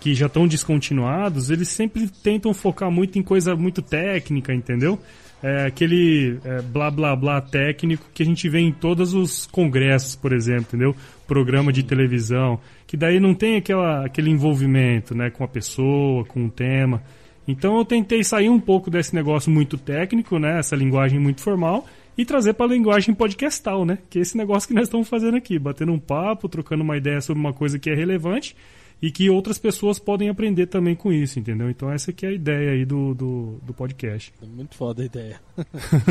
que 0.00 0.14
já 0.14 0.26
estão 0.26 0.48
descontinuados, 0.48 1.50
eles 1.50 1.68
sempre 1.68 2.08
tentam 2.08 2.54
focar 2.54 2.90
muito 2.90 3.18
em 3.18 3.22
coisa 3.22 3.54
muito 3.54 3.82
técnica, 3.82 4.54
entendeu? 4.54 4.98
É 5.42 5.66
aquele 5.66 6.38
é, 6.42 6.62
blá 6.62 6.90
blá 6.90 7.14
blá 7.14 7.38
técnico 7.38 8.06
que 8.14 8.22
a 8.22 8.26
gente 8.26 8.48
vê 8.48 8.60
em 8.60 8.72
todos 8.72 9.12
os 9.12 9.46
congressos, 9.46 10.16
por 10.16 10.32
exemplo, 10.32 10.68
entendeu? 10.68 10.96
Programa 11.26 11.70
de 11.70 11.82
televisão, 11.82 12.58
que 12.86 12.96
daí 12.96 13.20
não 13.20 13.34
tem 13.34 13.56
aquela, 13.56 14.06
aquele 14.06 14.30
envolvimento 14.30 15.14
né, 15.14 15.28
com 15.28 15.44
a 15.44 15.48
pessoa, 15.48 16.24
com 16.24 16.46
o 16.46 16.50
tema. 16.50 17.02
Então 17.46 17.76
eu 17.76 17.84
tentei 17.84 18.24
sair 18.24 18.48
um 18.48 18.60
pouco 18.60 18.90
desse 18.90 19.14
negócio 19.14 19.50
muito 19.50 19.76
técnico, 19.76 20.38
né, 20.38 20.58
essa 20.58 20.74
linguagem 20.74 21.18
muito 21.18 21.40
formal, 21.40 21.86
e 22.16 22.24
trazer 22.24 22.54
para 22.54 22.66
a 22.66 22.74
linguagem 22.74 23.14
podcastal, 23.14 23.84
né? 23.84 23.98
Que 24.08 24.18
é 24.18 24.22
esse 24.22 24.36
negócio 24.36 24.68
que 24.68 24.74
nós 24.74 24.84
estamos 24.84 25.08
fazendo 25.08 25.36
aqui, 25.36 25.58
batendo 25.58 25.92
um 25.92 25.98
papo, 25.98 26.48
trocando 26.48 26.82
uma 26.82 26.96
ideia 26.96 27.20
sobre 27.20 27.40
uma 27.40 27.52
coisa 27.52 27.78
que 27.78 27.90
é 27.90 27.94
relevante 27.94 28.56
e 29.02 29.10
que 29.10 29.28
outras 29.28 29.58
pessoas 29.58 29.98
podem 29.98 30.28
aprender 30.28 30.66
também 30.66 30.94
com 30.94 31.12
isso, 31.12 31.38
entendeu? 31.38 31.68
Então 31.68 31.90
essa 31.90 32.12
que 32.12 32.24
é 32.24 32.28
a 32.28 32.32
ideia 32.32 32.70
aí 32.70 32.84
do, 32.84 33.14
do, 33.14 33.60
do 33.62 33.74
podcast. 33.74 34.32
Muito 34.42 34.76
foda 34.76 35.02
a 35.02 35.06
ideia. 35.06 35.40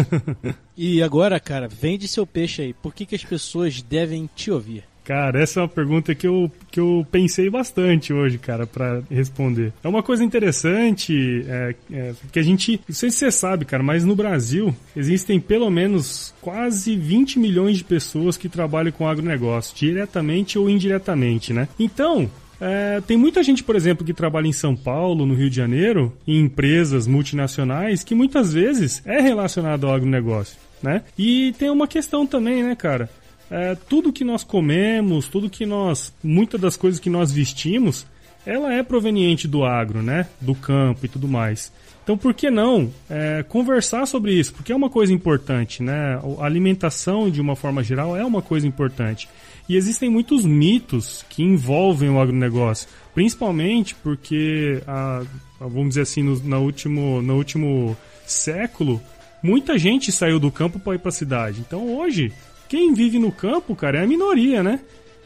e 0.78 1.02
agora, 1.02 1.40
cara, 1.40 1.68
vende 1.68 2.08
seu 2.08 2.28
peixe 2.28 2.62
aí. 2.62 2.74
Por 2.74 2.94
que, 2.94 3.06
que 3.06 3.16
as 3.16 3.24
pessoas 3.24 3.82
devem 3.82 4.30
te 4.36 4.52
ouvir? 4.52 4.84
Cara, 5.04 5.42
essa 5.42 5.60
é 5.60 5.64
uma 5.64 5.70
pergunta 5.70 6.16
que 6.16 6.26
eu, 6.26 6.50
que 6.72 6.80
eu 6.80 7.06
pensei 7.12 7.50
bastante 7.50 8.14
hoje, 8.14 8.38
cara, 8.38 8.66
para 8.66 9.02
responder. 9.12 9.74
É 9.84 9.88
uma 9.88 10.02
coisa 10.02 10.24
interessante, 10.24 11.46
é, 11.48 11.76
é, 11.92 12.14
que 12.32 12.40
a 12.40 12.44
gente. 12.44 12.80
Não 12.88 12.96
sei 12.96 13.12
se 13.12 13.18
você 13.18 13.32
sabe, 13.32 13.66
cara, 13.66 13.84
mas 13.84 14.06
no 14.06 14.16
Brasil 14.16 14.74
existem 14.96 15.40
pelo 15.40 15.70
menos 15.70 16.34
quase 16.40 16.96
20 16.96 17.38
milhões 17.38 17.78
de 17.78 17.84
pessoas 17.84 18.38
que 18.38 18.48
trabalham 18.48 18.92
com 18.94 19.08
agronegócio, 19.08 19.76
diretamente 19.76 20.58
ou 20.58 20.70
indiretamente, 20.70 21.52
né? 21.52 21.68
Então, 21.78 22.30
é, 22.62 23.02
tem 23.02 23.18
muita 23.18 23.44
gente, 23.44 23.62
por 23.62 23.76
exemplo, 23.76 24.06
que 24.06 24.14
trabalha 24.14 24.48
em 24.48 24.54
São 24.54 24.74
Paulo, 24.74 25.26
no 25.26 25.34
Rio 25.34 25.50
de 25.50 25.56
Janeiro, 25.58 26.14
em 26.26 26.40
empresas 26.40 27.06
multinacionais, 27.08 28.06
que 28.06 28.16
muitas 28.16 28.54
vezes 28.54 29.02
é 29.06 29.20
relacionado 29.20 29.86
ao 29.86 29.94
agronegócio, 29.94 30.58
né? 30.82 31.02
E 31.18 31.54
tem 31.60 31.70
uma 31.70 31.90
questão 31.90 32.26
também, 32.26 32.64
né, 32.64 32.74
cara? 32.74 33.10
É, 33.52 33.76
tudo 33.88 34.14
que 34.14 34.24
nós 34.24 34.44
comemos, 34.44 35.28
tudo 35.28 35.50
que 35.50 35.66
nós. 35.66 36.14
Muitas 36.24 36.60
das 36.60 36.76
coisas 36.76 37.00
que 37.00 37.10
nós 37.10 37.32
vestimos, 37.32 38.06
ela 38.46 38.74
é 38.74 38.84
proveniente 38.84 39.48
do 39.48 39.64
agro, 39.64 40.02
né? 40.02 40.28
Do 40.42 40.56
campo 40.56 41.06
e 41.06 41.10
tudo 41.10 41.28
mais. 41.28 41.72
Então, 42.04 42.18
por 42.18 42.34
que 42.34 42.52
não 42.52 42.92
é, 43.10 43.44
conversar 43.44 44.06
sobre 44.06 44.34
isso? 44.34 44.54
Porque 44.54 44.74
é 44.74 44.76
uma 44.76 44.90
coisa 44.90 45.14
importante, 45.14 45.82
né? 45.82 46.20
A 46.40 46.46
alimentação, 46.46 47.30
de 47.30 47.40
uma 47.40 47.56
forma 47.56 47.82
geral, 47.82 48.18
é 48.18 48.26
uma 48.26 48.42
coisa 48.42 48.68
importante. 48.68 49.30
E 49.70 49.78
existem 49.78 50.10
muitos 50.10 50.44
mitos 50.44 51.26
que 51.30 51.42
envolvem 51.42 52.10
o 52.10 52.20
agronegócio, 52.20 52.90
principalmente 53.14 53.96
porque, 53.96 54.82
a, 54.86 55.24
vamos 55.60 55.90
dizer 55.90 56.02
assim, 56.02 56.22
no, 56.22 56.60
último, 56.60 57.22
no 57.22 57.38
último 57.38 57.96
século, 58.26 59.02
muita 59.42 59.78
gente 59.78 60.12
saiu 60.12 60.40
do 60.40 60.52
campo 60.52 60.80
para 60.80 60.96
ir 60.96 61.00
para 61.00 61.10
a 61.10 61.14
cidade. 61.14 61.62
Então 61.62 61.98
hoje, 61.98 62.34
quem 62.74 62.92
vive 62.92 63.20
no 63.20 63.32
campo, 63.32 63.76
cara, 63.76 64.00
é 64.00 64.04
a 64.04 64.08
minoria, 64.08 64.64
né? 64.64 64.80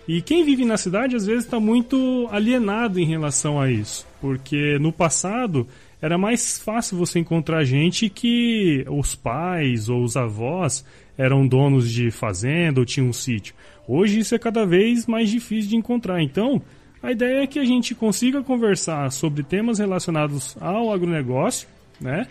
E 0.05 0.21
quem 0.21 0.43
vive 0.43 0.65
na 0.65 0.75
cidade 0.75 1.15
às 1.15 1.25
vezes 1.25 1.45
está 1.45 1.61
muito 1.61 2.27
alienado 2.29 2.99
em 2.99 3.05
relação 3.05 3.57
a 3.57 3.71
isso, 3.71 4.05
porque 4.19 4.77
no 4.79 4.91
passado 4.91 5.65
era 6.01 6.17
mais 6.17 6.59
fácil 6.59 6.97
você 6.97 7.19
encontrar 7.19 7.63
gente 7.63 8.09
que 8.09 8.83
os 8.89 9.15
pais 9.15 9.87
ou 9.87 10.03
os 10.03 10.17
avós 10.17 10.83
eram 11.17 11.47
donos 11.47 11.89
de 11.89 12.11
fazenda 12.11 12.81
ou 12.81 12.85
tinham 12.85 13.07
um 13.07 13.13
sítio. 13.13 13.55
Hoje 13.87 14.19
isso 14.19 14.35
é 14.35 14.37
cada 14.37 14.65
vez 14.65 15.07
mais 15.07 15.29
difícil 15.29 15.69
de 15.69 15.77
encontrar. 15.77 16.21
Então, 16.21 16.61
a 17.01 17.13
ideia 17.13 17.43
é 17.43 17.47
que 17.47 17.59
a 17.59 17.65
gente 17.65 17.95
consiga 17.95 18.43
conversar 18.43 19.09
sobre 19.09 19.41
temas 19.41 19.79
relacionados 19.79 20.57
ao 20.59 20.91
agronegócio, 20.91 21.65
né? 21.97 22.27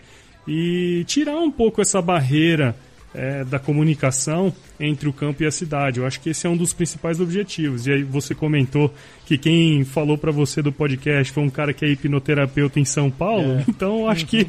E 0.47 1.03
tirar 1.07 1.39
um 1.39 1.49
pouco 1.49 1.81
essa 1.81 2.03
barreira 2.03 2.75
é, 3.17 3.43
da 3.43 3.57
comunicação 3.57 4.53
entre 4.79 5.09
o 5.09 5.13
campo 5.13 5.41
e 5.41 5.47
a 5.47 5.51
cidade. 5.51 5.99
Eu 5.99 6.05
acho 6.05 6.21
que 6.21 6.29
esse 6.29 6.45
é 6.45 6.49
um 6.49 6.55
dos 6.55 6.71
principais 6.71 7.19
objetivos. 7.19 7.87
E 7.87 7.91
aí 7.91 8.03
você 8.03 8.35
comentou 8.35 8.93
que 9.25 9.37
quem 9.37 9.83
falou 9.83 10.17
para 10.17 10.31
você 10.31 10.61
do 10.61 10.71
podcast 10.71 11.33
foi 11.33 11.43
um 11.43 11.49
cara 11.49 11.73
que 11.73 11.83
é 11.83 11.89
hipnoterapeuta 11.89 12.79
em 12.79 12.85
São 12.85 13.09
Paulo, 13.09 13.53
é. 13.53 13.65
então 13.67 14.07
acho 14.07 14.27
que 14.27 14.45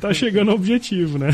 tá 0.00 0.12
chegando 0.12 0.50
ao 0.50 0.56
objetivo, 0.56 1.18
né? 1.18 1.30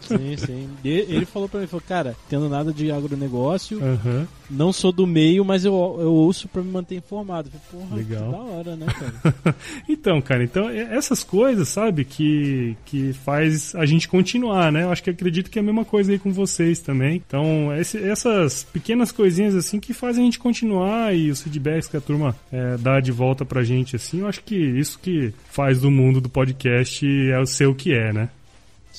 Sim, 0.00 0.36
sim. 0.36 0.68
Ele 0.84 1.26
falou 1.26 1.48
para 1.48 1.60
mim, 1.60 1.66
falou, 1.66 1.82
cara, 1.86 2.16
tendo 2.28 2.48
nada 2.48 2.72
de 2.72 2.90
agronegócio, 2.90 3.78
uhum. 3.82 4.26
Não 4.50 4.72
sou 4.72 4.90
do 4.90 5.06
meio, 5.06 5.44
mas 5.44 5.64
eu, 5.64 5.72
eu 6.00 6.12
ouço 6.12 6.48
para 6.48 6.62
me 6.62 6.70
manter 6.70 6.96
informado. 6.96 7.50
Porra, 7.70 7.96
Legal. 7.96 8.30
da 8.30 8.38
hora, 8.38 8.76
né, 8.76 8.86
cara? 8.86 9.56
então, 9.88 10.20
cara, 10.20 10.42
então 10.42 10.68
essas 10.68 11.22
coisas, 11.22 11.68
sabe, 11.68 12.04
que, 12.04 12.76
que 12.84 13.12
faz 13.12 13.74
a 13.74 13.86
gente 13.86 14.08
continuar, 14.08 14.72
né? 14.72 14.84
Eu 14.84 14.90
acho 14.90 15.02
que 15.02 15.10
acredito 15.10 15.50
que 15.50 15.58
é 15.58 15.62
a 15.62 15.64
mesma 15.64 15.84
coisa 15.84 16.12
aí 16.12 16.18
com 16.18 16.32
vocês 16.32 16.80
também. 16.80 17.22
Então, 17.26 17.74
esse, 17.76 17.98
essas 17.98 18.64
pequenas 18.64 19.12
coisinhas 19.12 19.54
assim 19.54 19.78
que 19.78 19.94
fazem 19.94 20.22
a 20.22 20.24
gente 20.24 20.38
continuar 20.38 21.14
e 21.14 21.30
os 21.30 21.42
feedbacks 21.42 21.88
que 21.88 21.96
a 21.96 22.00
turma 22.00 22.36
é, 22.52 22.76
dar 22.76 23.00
de 23.00 23.12
volta 23.12 23.44
pra 23.44 23.62
gente 23.62 23.96
assim, 23.96 24.20
eu 24.20 24.26
acho 24.26 24.42
que 24.42 24.56
isso 24.56 24.98
que 24.98 25.32
faz 25.50 25.80
do 25.80 25.90
mundo 25.90 26.20
do 26.20 26.28
podcast 26.28 27.06
é 27.30 27.38
o 27.38 27.46
seu 27.46 27.74
que 27.74 27.92
é, 27.92 28.12
né? 28.12 28.28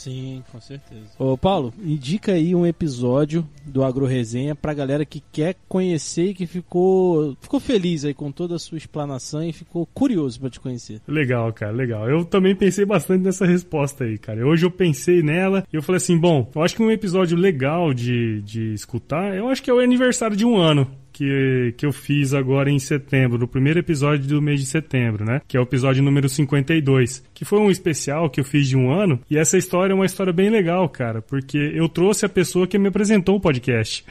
Sim, 0.02 0.44
com 0.52 0.60
certeza. 0.60 1.12
Ô 1.20 1.38
Paulo, 1.38 1.72
indica 1.80 2.32
aí 2.32 2.56
um 2.56 2.66
episódio 2.66 3.48
do 3.64 3.84
Agro 3.84 4.08
Resenha 4.08 4.56
pra 4.56 4.74
galera 4.74 5.06
que 5.06 5.22
quer 5.32 5.56
conhecer 5.70 6.30
e 6.30 6.34
que 6.34 6.48
ficou, 6.48 7.38
ficou 7.40 7.60
feliz 7.60 8.04
aí 8.04 8.12
com 8.12 8.32
toda 8.32 8.56
a 8.56 8.60
sua 8.60 8.80
explanação 8.80 9.44
e 9.44 9.54
ficou 9.54 9.86
curioso 9.86 10.40
para 10.40 10.50
te 10.50 10.60
conhecer. 10.60 11.00
Legal, 11.08 11.54
cara, 11.54 11.72
legal. 11.72 12.10
Eu 12.10 12.26
também 12.26 12.56
pensei 12.56 12.84
bastante 12.84 13.22
nessa 13.22 13.46
resposta 13.46 14.04
aí, 14.04 14.18
cara. 14.18 14.44
Hoje 14.44 14.66
eu 14.66 14.72
pensei 14.72 15.22
nela 15.22 15.68
e 15.72 15.76
eu 15.76 15.84
falei 15.84 15.98
assim, 15.98 16.18
bom, 16.18 16.50
eu 16.56 16.64
acho 16.64 16.76
que 16.76 16.82
um 16.82 16.90
episódio 16.90 17.38
legal 17.38 17.94
de, 17.94 18.42
de 18.42 18.74
escutar, 18.74 19.36
eu 19.36 19.50
acho 19.50 19.62
que 19.62 19.70
é 19.70 19.74
o 19.74 19.80
aniversário 19.80 20.36
de 20.36 20.46
um 20.46 20.58
ano 20.58 20.90
que, 21.12 21.74
que 21.78 21.86
eu 21.86 21.92
fiz 21.92 22.34
agora 22.34 22.70
em 22.70 22.80
setembro, 22.80 23.38
no 23.38 23.48
primeiro 23.48 23.80
episódio 23.80 24.28
do 24.28 24.42
mês 24.42 24.60
de 24.60 24.66
setembro, 24.66 25.26
né? 25.26 25.42
Que 25.48 25.58
é 25.58 25.60
o 25.60 25.64
episódio 25.64 26.04
número 26.04 26.28
52, 26.28 27.24
que 27.34 27.46
foi 27.46 27.60
um 27.60 27.70
especial 27.70 28.30
que 28.30 28.40
eu 28.40 28.44
fiz 28.44 28.68
de 28.68 28.78
um 28.78 28.92
ano. 28.92 29.20
E 29.30 29.38
essa 29.38 29.58
história 29.58 29.94
é 29.94 29.96
uma 29.96 30.06
história 30.06 30.34
bem 30.34 30.50
legal, 30.50 30.88
cara, 30.90 31.22
porque 31.22 31.58
eu 31.58 31.88
trouxe 31.90 32.26
a 32.26 32.30
pessoa 32.30 32.68
que 32.68 32.78
me 32.78 32.88
apresentou 32.88 33.36
o 33.36 33.40
podcast. 33.40 34.06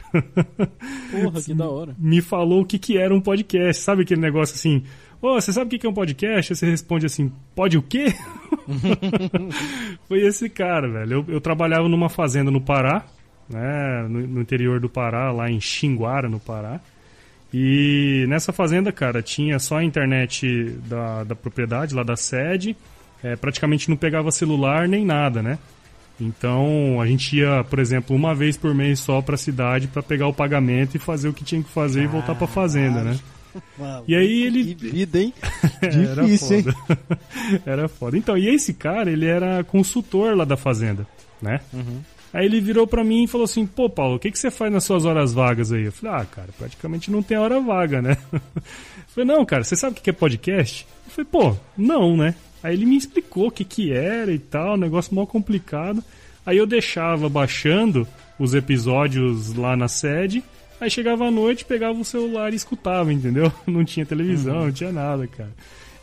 Porra, 1.11 1.41
que 1.41 1.53
da 1.55 1.69
hora. 1.69 1.95
Me 1.97 2.21
falou 2.21 2.61
o 2.61 2.65
que, 2.65 2.79
que 2.79 2.97
era 2.97 3.13
um 3.13 3.21
podcast, 3.21 3.81
sabe 3.81 4.03
aquele 4.03 4.21
negócio 4.21 4.55
assim. 4.55 4.83
Ô, 5.21 5.35
oh, 5.35 5.41
você 5.41 5.53
sabe 5.53 5.75
o 5.75 5.79
que 5.79 5.85
é 5.85 5.89
um 5.89 5.93
podcast? 5.93 6.51
Aí 6.51 6.55
você 6.55 6.65
responde 6.67 7.05
assim, 7.05 7.31
pode 7.55 7.77
o 7.77 7.83
quê? 7.83 8.07
Foi 10.09 10.19
esse 10.19 10.49
cara, 10.49 10.89
velho. 10.89 11.13
Eu, 11.13 11.35
eu 11.35 11.41
trabalhava 11.41 11.87
numa 11.87 12.09
fazenda 12.09 12.49
no 12.49 12.59
Pará, 12.59 13.05
né, 13.51 14.05
no, 14.07 14.27
no, 14.27 14.41
interior 14.41 14.79
do 14.79 14.89
Pará, 14.89 15.31
lá 15.31 15.49
em 15.49 15.59
Xinguara, 15.59 16.29
no 16.29 16.39
Pará. 16.39 16.79
E 17.53 18.25
nessa 18.29 18.53
fazenda, 18.53 18.91
cara, 18.91 19.21
tinha 19.21 19.59
só 19.59 19.77
a 19.77 19.83
internet 19.83 20.69
da, 20.87 21.23
da 21.23 21.35
propriedade, 21.35 21.93
lá 21.93 22.03
da 22.03 22.15
sede. 22.15 22.75
É, 23.23 23.35
praticamente 23.35 23.89
não 23.89 23.97
pegava 23.97 24.31
celular 24.31 24.87
nem 24.87 25.05
nada, 25.05 25.43
né? 25.43 25.59
Então 26.19 27.01
a 27.01 27.05
gente 27.05 27.35
ia, 27.35 27.63
por 27.63 27.79
exemplo, 27.79 28.15
uma 28.15 28.33
vez 28.33 28.55
por 28.55 28.73
mês 28.73 28.99
só 28.99 29.21
para 29.21 29.35
a 29.35 29.37
cidade 29.37 29.87
para 29.87 30.03
pegar 30.03 30.27
o 30.27 30.33
pagamento 30.33 30.95
e 30.95 30.99
fazer 30.99 31.27
o 31.27 31.33
que 31.33 31.43
tinha 31.43 31.61
que 31.61 31.69
fazer 31.69 32.01
ah, 32.01 32.03
e 32.03 32.07
voltar 32.07 32.35
para 32.35 32.45
a 32.45 32.47
fazenda, 32.47 33.03
né? 33.03 33.19
E 34.07 34.15
aí 34.15 34.43
ele. 34.43 34.75
Que 34.75 34.89
vida, 34.89 35.19
hein? 35.19 35.33
era 35.81 36.23
Difícil, 36.23 36.63
foda. 36.63 36.77
hein? 36.89 37.61
era 37.65 37.87
foda. 37.87 38.17
Então, 38.17 38.37
e 38.37 38.47
esse 38.47 38.73
cara, 38.73 39.11
ele 39.11 39.25
era 39.25 39.63
consultor 39.63 40.35
lá 40.35 40.45
da 40.45 40.55
fazenda, 40.55 41.05
né? 41.41 41.59
Uhum. 41.73 42.01
Aí 42.33 42.45
ele 42.45 42.61
virou 42.61 42.87
para 42.87 43.03
mim 43.03 43.23
e 43.23 43.27
falou 43.27 43.45
assim: 43.45 43.65
pô, 43.65 43.89
Paulo, 43.89 44.15
o 44.15 44.19
que, 44.19 44.31
que 44.31 44.39
você 44.39 44.49
faz 44.49 44.71
nas 44.71 44.83
suas 44.83 45.05
horas 45.05 45.33
vagas 45.33 45.71
aí? 45.71 45.83
Eu 45.83 45.91
falei: 45.91 46.21
ah, 46.21 46.25
cara, 46.25 46.49
praticamente 46.57 47.11
não 47.11 47.21
tem 47.21 47.37
hora 47.37 47.59
vaga, 47.59 48.01
né? 48.01 48.17
Eu 48.31 48.39
falei: 49.13 49.27
não, 49.27 49.45
cara, 49.45 49.63
você 49.63 49.75
sabe 49.75 49.97
o 49.97 50.01
que 50.01 50.09
é 50.09 50.13
podcast? 50.13 50.87
Eu 51.05 51.11
falei: 51.11 51.29
pô, 51.31 51.57
não, 51.77 52.15
né? 52.15 52.35
Aí 52.63 52.73
ele 52.73 52.85
me 52.85 52.95
explicou 52.95 53.47
o 53.47 53.51
que, 53.51 53.65
que 53.65 53.91
era 53.91 54.31
e 54.31 54.39
tal, 54.39 54.77
negócio 54.77 55.13
mal 55.13 55.27
complicado. 55.27 56.03
Aí 56.45 56.57
eu 56.57 56.65
deixava 56.65 57.27
baixando 57.27 58.07
os 58.39 58.53
episódios 58.53 59.53
lá 59.53 59.75
na 59.75 59.87
sede. 59.87 60.43
Aí 60.79 60.89
chegava 60.89 61.27
à 61.27 61.31
noite, 61.31 61.65
pegava 61.65 61.99
o 61.99 62.05
celular 62.05 62.53
e 62.53 62.55
escutava, 62.55 63.13
entendeu? 63.13 63.51
Não 63.67 63.83
tinha 63.85 64.05
televisão, 64.05 64.57
uhum. 64.57 64.65
não 64.65 64.71
tinha 64.71 64.91
nada, 64.91 65.27
cara. 65.27 65.51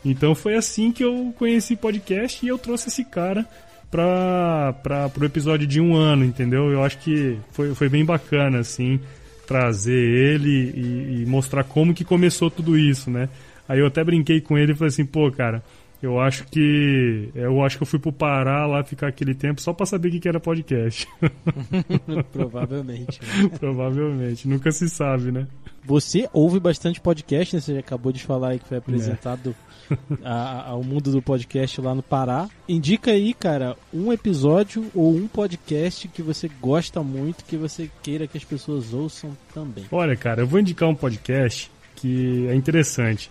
Então 0.05 0.33
foi 0.33 0.55
assim 0.55 0.91
que 0.91 1.03
eu 1.03 1.33
conheci 1.37 1.75
podcast 1.75 2.45
e 2.45 2.47
eu 2.47 2.57
trouxe 2.57 2.87
esse 2.87 3.03
cara 3.03 3.45
para 3.91 4.73
para 4.83 5.09
pro 5.09 5.25
episódio 5.25 5.65
de 5.65 5.81
um 5.81 5.95
ano, 5.95 6.23
entendeu? 6.23 6.71
Eu 6.71 6.83
acho 6.83 6.97
que 6.99 7.37
foi, 7.51 7.73
foi 7.73 7.89
bem 7.89 8.05
bacana, 8.05 8.59
assim, 8.59 8.99
trazer 9.47 9.93
ele 9.93 10.71
e, 10.75 11.21
e 11.21 11.25
mostrar 11.25 11.63
como 11.63 11.93
que 11.93 12.03
começou 12.03 12.51
tudo 12.51 12.77
isso, 12.77 13.09
né? 13.09 13.29
Aí 13.67 13.79
eu 13.79 13.87
até 13.87 14.03
brinquei 14.03 14.41
com 14.41 14.57
ele 14.57 14.71
e 14.71 14.75
falei 14.75 14.89
assim, 14.89 15.05
pô, 15.05 15.31
cara, 15.31 15.63
eu 16.01 16.19
acho 16.19 16.45
que. 16.45 17.29
Eu 17.35 17.61
acho 17.61 17.77
que 17.77 17.83
eu 17.83 17.87
fui 17.87 17.99
pro 17.99 18.11
Pará 18.11 18.65
lá 18.65 18.83
ficar 18.83 19.07
aquele 19.07 19.35
tempo 19.35 19.61
só 19.61 19.73
pra 19.73 19.85
saber 19.85 20.07
o 20.07 20.11
que, 20.11 20.19
que 20.21 20.29
era 20.29 20.39
podcast. 20.39 21.07
Provavelmente. 22.31 23.19
Né? 23.21 23.49
Provavelmente. 23.59 24.47
Nunca 24.47 24.71
se 24.71 24.89
sabe, 24.89 25.31
né? 25.31 25.45
Você 25.83 26.29
ouve 26.31 26.59
bastante 26.59 27.01
podcast, 27.01 27.55
né? 27.55 27.61
Você 27.61 27.73
já 27.73 27.79
acabou 27.81 28.13
de 28.13 28.23
falar 28.23 28.49
aí 28.49 28.59
que 28.59 28.67
foi 28.67 28.77
apresentado 28.77 29.53
é. 29.91 29.95
a, 30.23 30.69
ao 30.69 30.83
mundo 30.83 31.11
do 31.11 31.21
podcast 31.21 31.81
lá 31.81 31.93
no 31.93 32.03
Pará. 32.03 32.49
Indica 32.67 33.11
aí, 33.11 33.33
cara, 33.33 33.75
um 33.93 34.13
episódio 34.13 34.89
ou 34.95 35.13
um 35.13 35.27
podcast 35.27 36.07
que 36.07 36.21
você 36.21 36.49
gosta 36.61 37.03
muito, 37.03 37.43
que 37.43 37.57
você 37.57 37.91
queira 38.01 38.27
que 38.27 38.37
as 38.37 38.43
pessoas 38.43 38.93
ouçam 38.93 39.35
também. 39.53 39.85
Olha, 39.91 40.15
cara, 40.15 40.43
eu 40.43 40.47
vou 40.47 40.59
indicar 40.59 40.87
um 40.87 40.95
podcast 40.95 41.69
que 41.95 42.47
é 42.47 42.55
interessante. 42.55 43.29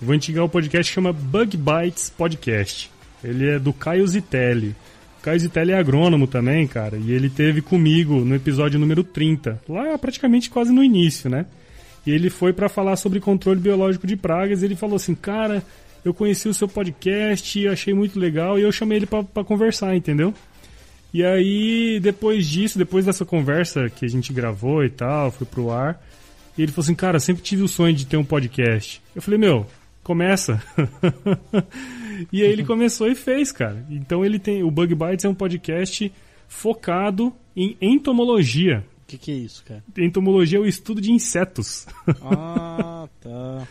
Vou 0.00 0.14
indicar 0.14 0.44
um 0.44 0.48
podcast 0.48 0.90
que 0.90 0.94
chama 0.94 1.12
Bug 1.12 1.56
Bites 1.56 2.08
Podcast. 2.08 2.88
Ele 3.22 3.48
é 3.48 3.58
do 3.58 3.72
Caio 3.72 4.06
Zitelli. 4.06 4.76
O 5.18 5.22
Caio 5.22 5.40
Zitelli 5.40 5.72
é 5.72 5.78
agrônomo 5.78 6.28
também, 6.28 6.68
cara, 6.68 6.96
e 6.96 7.10
ele 7.10 7.28
teve 7.28 7.60
comigo 7.60 8.14
no 8.20 8.36
episódio 8.36 8.78
número 8.78 9.02
30, 9.02 9.60
lá 9.68 9.98
praticamente 9.98 10.48
quase 10.50 10.70
no 10.72 10.84
início, 10.84 11.28
né? 11.28 11.46
E 12.06 12.12
ele 12.12 12.30
foi 12.30 12.52
para 12.52 12.68
falar 12.68 12.94
sobre 12.94 13.18
controle 13.18 13.60
biológico 13.60 14.06
de 14.06 14.16
pragas. 14.16 14.62
E 14.62 14.66
ele 14.66 14.76
falou 14.76 14.94
assim, 14.94 15.16
cara, 15.16 15.64
eu 16.04 16.14
conheci 16.14 16.48
o 16.48 16.54
seu 16.54 16.68
podcast, 16.68 17.66
achei 17.66 17.92
muito 17.92 18.20
legal 18.20 18.56
e 18.56 18.62
eu 18.62 18.70
chamei 18.70 18.98
ele 18.98 19.06
para 19.06 19.44
conversar, 19.44 19.96
entendeu? 19.96 20.32
E 21.12 21.24
aí, 21.24 21.98
depois 22.00 22.46
disso, 22.46 22.78
depois 22.78 23.04
dessa 23.04 23.24
conversa 23.24 23.90
que 23.90 24.04
a 24.04 24.08
gente 24.08 24.32
gravou 24.32 24.84
e 24.84 24.90
tal, 24.90 25.32
foi 25.32 25.46
pro 25.46 25.72
ar, 25.72 26.00
ele 26.56 26.70
falou 26.70 26.84
assim, 26.84 26.94
cara, 26.94 27.18
sempre 27.18 27.42
tive 27.42 27.62
o 27.62 27.68
sonho 27.68 27.94
de 27.94 28.06
ter 28.06 28.16
um 28.16 28.24
podcast. 28.24 29.02
Eu 29.14 29.22
falei, 29.22 29.38
meu, 29.38 29.66
começa. 30.08 30.62
e 32.32 32.42
aí 32.42 32.50
ele 32.50 32.64
começou 32.64 33.06
e 33.08 33.14
fez, 33.14 33.52
cara. 33.52 33.84
Então 33.90 34.24
ele 34.24 34.38
tem. 34.38 34.62
O 34.62 34.70
Bug 34.70 34.94
Bites 34.94 35.26
é 35.26 35.28
um 35.28 35.34
podcast 35.34 36.10
focado 36.48 37.30
em 37.54 37.76
entomologia. 37.78 38.82
O 39.02 39.06
que, 39.06 39.18
que 39.18 39.30
é 39.30 39.34
isso, 39.34 39.62
cara? 39.64 39.84
Entomologia 39.98 40.58
é 40.58 40.62
o 40.62 40.66
estudo 40.66 40.98
de 40.98 41.12
insetos. 41.12 41.86
Ah, 42.22 43.06
tá. 43.20 43.68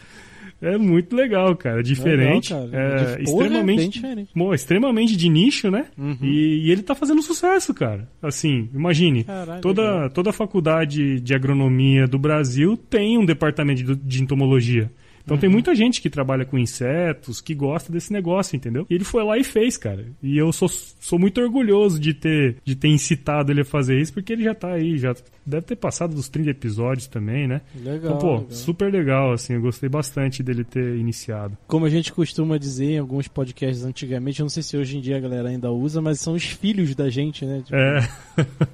É 0.62 0.78
muito 0.78 1.16
legal, 1.16 1.56
cara. 1.56 1.82
Diferente. 1.84 2.54
Legal, 2.54 2.70
cara. 2.70 2.84
É, 2.84 3.16
de 3.18 3.24
extremamente, 3.24 3.82
é 3.82 3.90
diferente. 3.90 4.30
Bom, 4.36 4.54
extremamente 4.54 5.16
de 5.16 5.30
nicho, 5.30 5.70
né? 5.70 5.86
Uhum. 5.98 6.18
E, 6.22 6.68
e, 6.68 6.72
ele 6.72 6.82
tá 6.82 6.96
fazendo 6.96 7.22
sucesso, 7.22 7.74
cara. 7.74 8.08
Assim, 8.22 8.70
imagine. 8.74 9.24
Caralho, 9.24 9.62
toda, 9.62 10.10
toda 10.10 10.30
a 10.32 10.34
faculdade 10.34 11.20
de 11.20 11.36
agronomia 11.36 12.08
do 12.08 12.18
Brasil 12.18 12.76
tem 12.76 13.18
um 13.18 13.26
departamento 13.26 13.84
de, 13.84 13.96
de 13.96 14.24
entomologia. 14.24 14.92
Então 15.28 15.36
uhum. 15.36 15.42
tem 15.42 15.50
muita 15.50 15.76
gente 15.76 16.02
que 16.02 16.10
trabalha 16.10 16.46
com 16.46 16.58
insetos, 16.58 17.42
que 17.42 17.54
gosta 17.54 17.92
desse 17.92 18.14
negócio, 18.14 18.56
entendeu? 18.56 18.88
E 18.90 18.94
ele 18.94 19.04
foi 19.04 19.26
lá 19.26 19.38
e 19.38 19.44
fez, 19.44 19.76
cara. 19.76 20.06
E 20.24 20.38
eu 20.38 20.54
sou, 20.54 20.70
sou 20.70 21.20
muito 21.20 21.42
orgulhoso 21.42 22.00
de 22.00 22.14
ter, 22.14 22.56
de 22.64 22.78
ter 22.78 22.88
incitado 22.88 23.52
ele 23.52 23.62
a 23.62 23.66
fazer 23.66 24.00
isso, 24.00 24.14
porque 24.14 24.32
ele 24.32 24.44
já 24.44 24.56
tá 24.56 24.72
aí, 24.72 24.98
já 24.98 25.14
deve 25.46 25.64
ter 25.64 25.76
passado 25.76 26.16
dos 26.16 26.30
30 26.30 26.52
episódios 26.52 27.08
também, 27.08 27.46
né? 27.46 27.60
Legal. 27.76 27.98
Então, 27.98 28.18
pô, 28.18 28.34
legal. 28.36 28.52
super 28.52 28.90
legal, 28.90 29.34
assim, 29.34 29.56
eu 29.56 29.62
gostei 29.62 29.90
bastante 29.90 30.42
dele 30.42 30.64
ter 30.64 30.96
iniciado. 30.96 31.58
Como 31.68 31.86
a 31.86 31.90
gente 31.90 32.14
costuma 32.14 32.58
dizer 32.58 32.92
em 32.92 33.00
alguns 33.00 33.28
podcasts 33.28 33.84
antigamente, 33.84 34.40
eu 34.40 34.46
não 34.46 34.50
sei 34.50 34.64
se 34.64 34.78
hoje 34.78 34.98
em 34.98 35.02
dia 35.02 35.18
a 35.18 35.20
galera 35.20 35.50
ainda 35.50 35.70
usa, 35.70 36.02
mas 36.02 36.22
são 36.22 36.36
os 36.36 36.44
filhos 36.44 36.96
da 36.96 37.10
gente, 37.10 37.46
né? 37.46 37.62
Tipo, 37.66 37.76
é. 37.76 38.10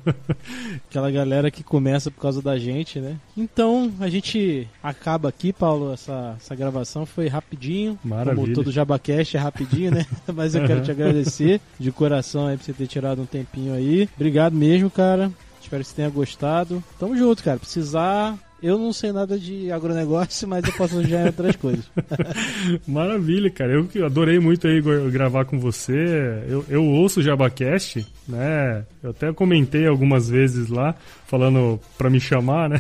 aquela 0.88 1.10
galera 1.10 1.50
que 1.50 1.64
começa 1.64 2.12
por 2.12 2.22
causa 2.22 2.44
da 2.44 2.60
gente, 2.60 3.00
né? 3.00 3.18
Então, 3.36 3.92
a 4.00 4.08
gente 4.08 4.68
acaba 4.84 5.30
aqui, 5.30 5.52
Paulo, 5.52 5.92
essa 5.94 6.38
essa 6.44 6.56
gravação 6.56 7.06
foi 7.06 7.28
rapidinho. 7.28 7.98
Maravilha. 8.04 8.36
Como 8.36 8.54
todo 8.54 8.72
Jabacast 8.72 9.38
é 9.38 9.40
rapidinho, 9.40 9.92
né? 9.92 10.06
Mas 10.34 10.54
eu 10.54 10.66
quero 10.68 10.82
te 10.82 10.92
agradecer 10.92 11.62
de 11.80 11.92
coração 11.92 12.48
aí 12.48 12.58
por 12.58 12.66
você 12.66 12.74
ter 12.74 12.88
tirado 12.88 13.22
um 13.22 13.26
tempinho 13.26 13.74
aí. 13.74 14.10
Obrigado 14.16 14.54
mesmo, 14.54 14.90
cara. 14.90 15.32
Espero 15.62 15.82
que 15.82 15.90
você 15.90 15.96
tenha 15.96 16.10
gostado. 16.10 16.84
Tamo 17.00 17.16
junto, 17.18 17.42
cara. 17.44 17.58
Precisar, 17.58 18.38
eu 18.64 18.78
não 18.78 18.94
sei 18.94 19.12
nada 19.12 19.38
de 19.38 19.70
agronegócio, 19.70 20.48
mas 20.48 20.64
eu 20.64 20.72
posso 20.72 20.98
ajudar 21.00 21.24
em 21.24 21.26
outras 21.26 21.56
coisas. 21.58 21.86
Maravilha, 22.88 23.50
cara. 23.50 23.74
Eu 23.74 24.06
adorei 24.06 24.40
muito 24.40 24.66
aí 24.66 24.82
gravar 25.12 25.44
com 25.44 25.60
você. 25.60 26.42
Eu, 26.48 26.66
eu 26.70 26.86
ouço 26.86 27.20
o 27.20 27.24
Jabacast, 27.24 28.08
né? 28.26 28.86
Eu 29.04 29.10
até 29.10 29.34
comentei 29.34 29.86
algumas 29.86 30.30
vezes 30.30 30.70
lá, 30.70 30.96
falando 31.28 31.78
para 31.98 32.10
me 32.10 32.22
chamar, 32.22 32.70
né? 32.70 32.80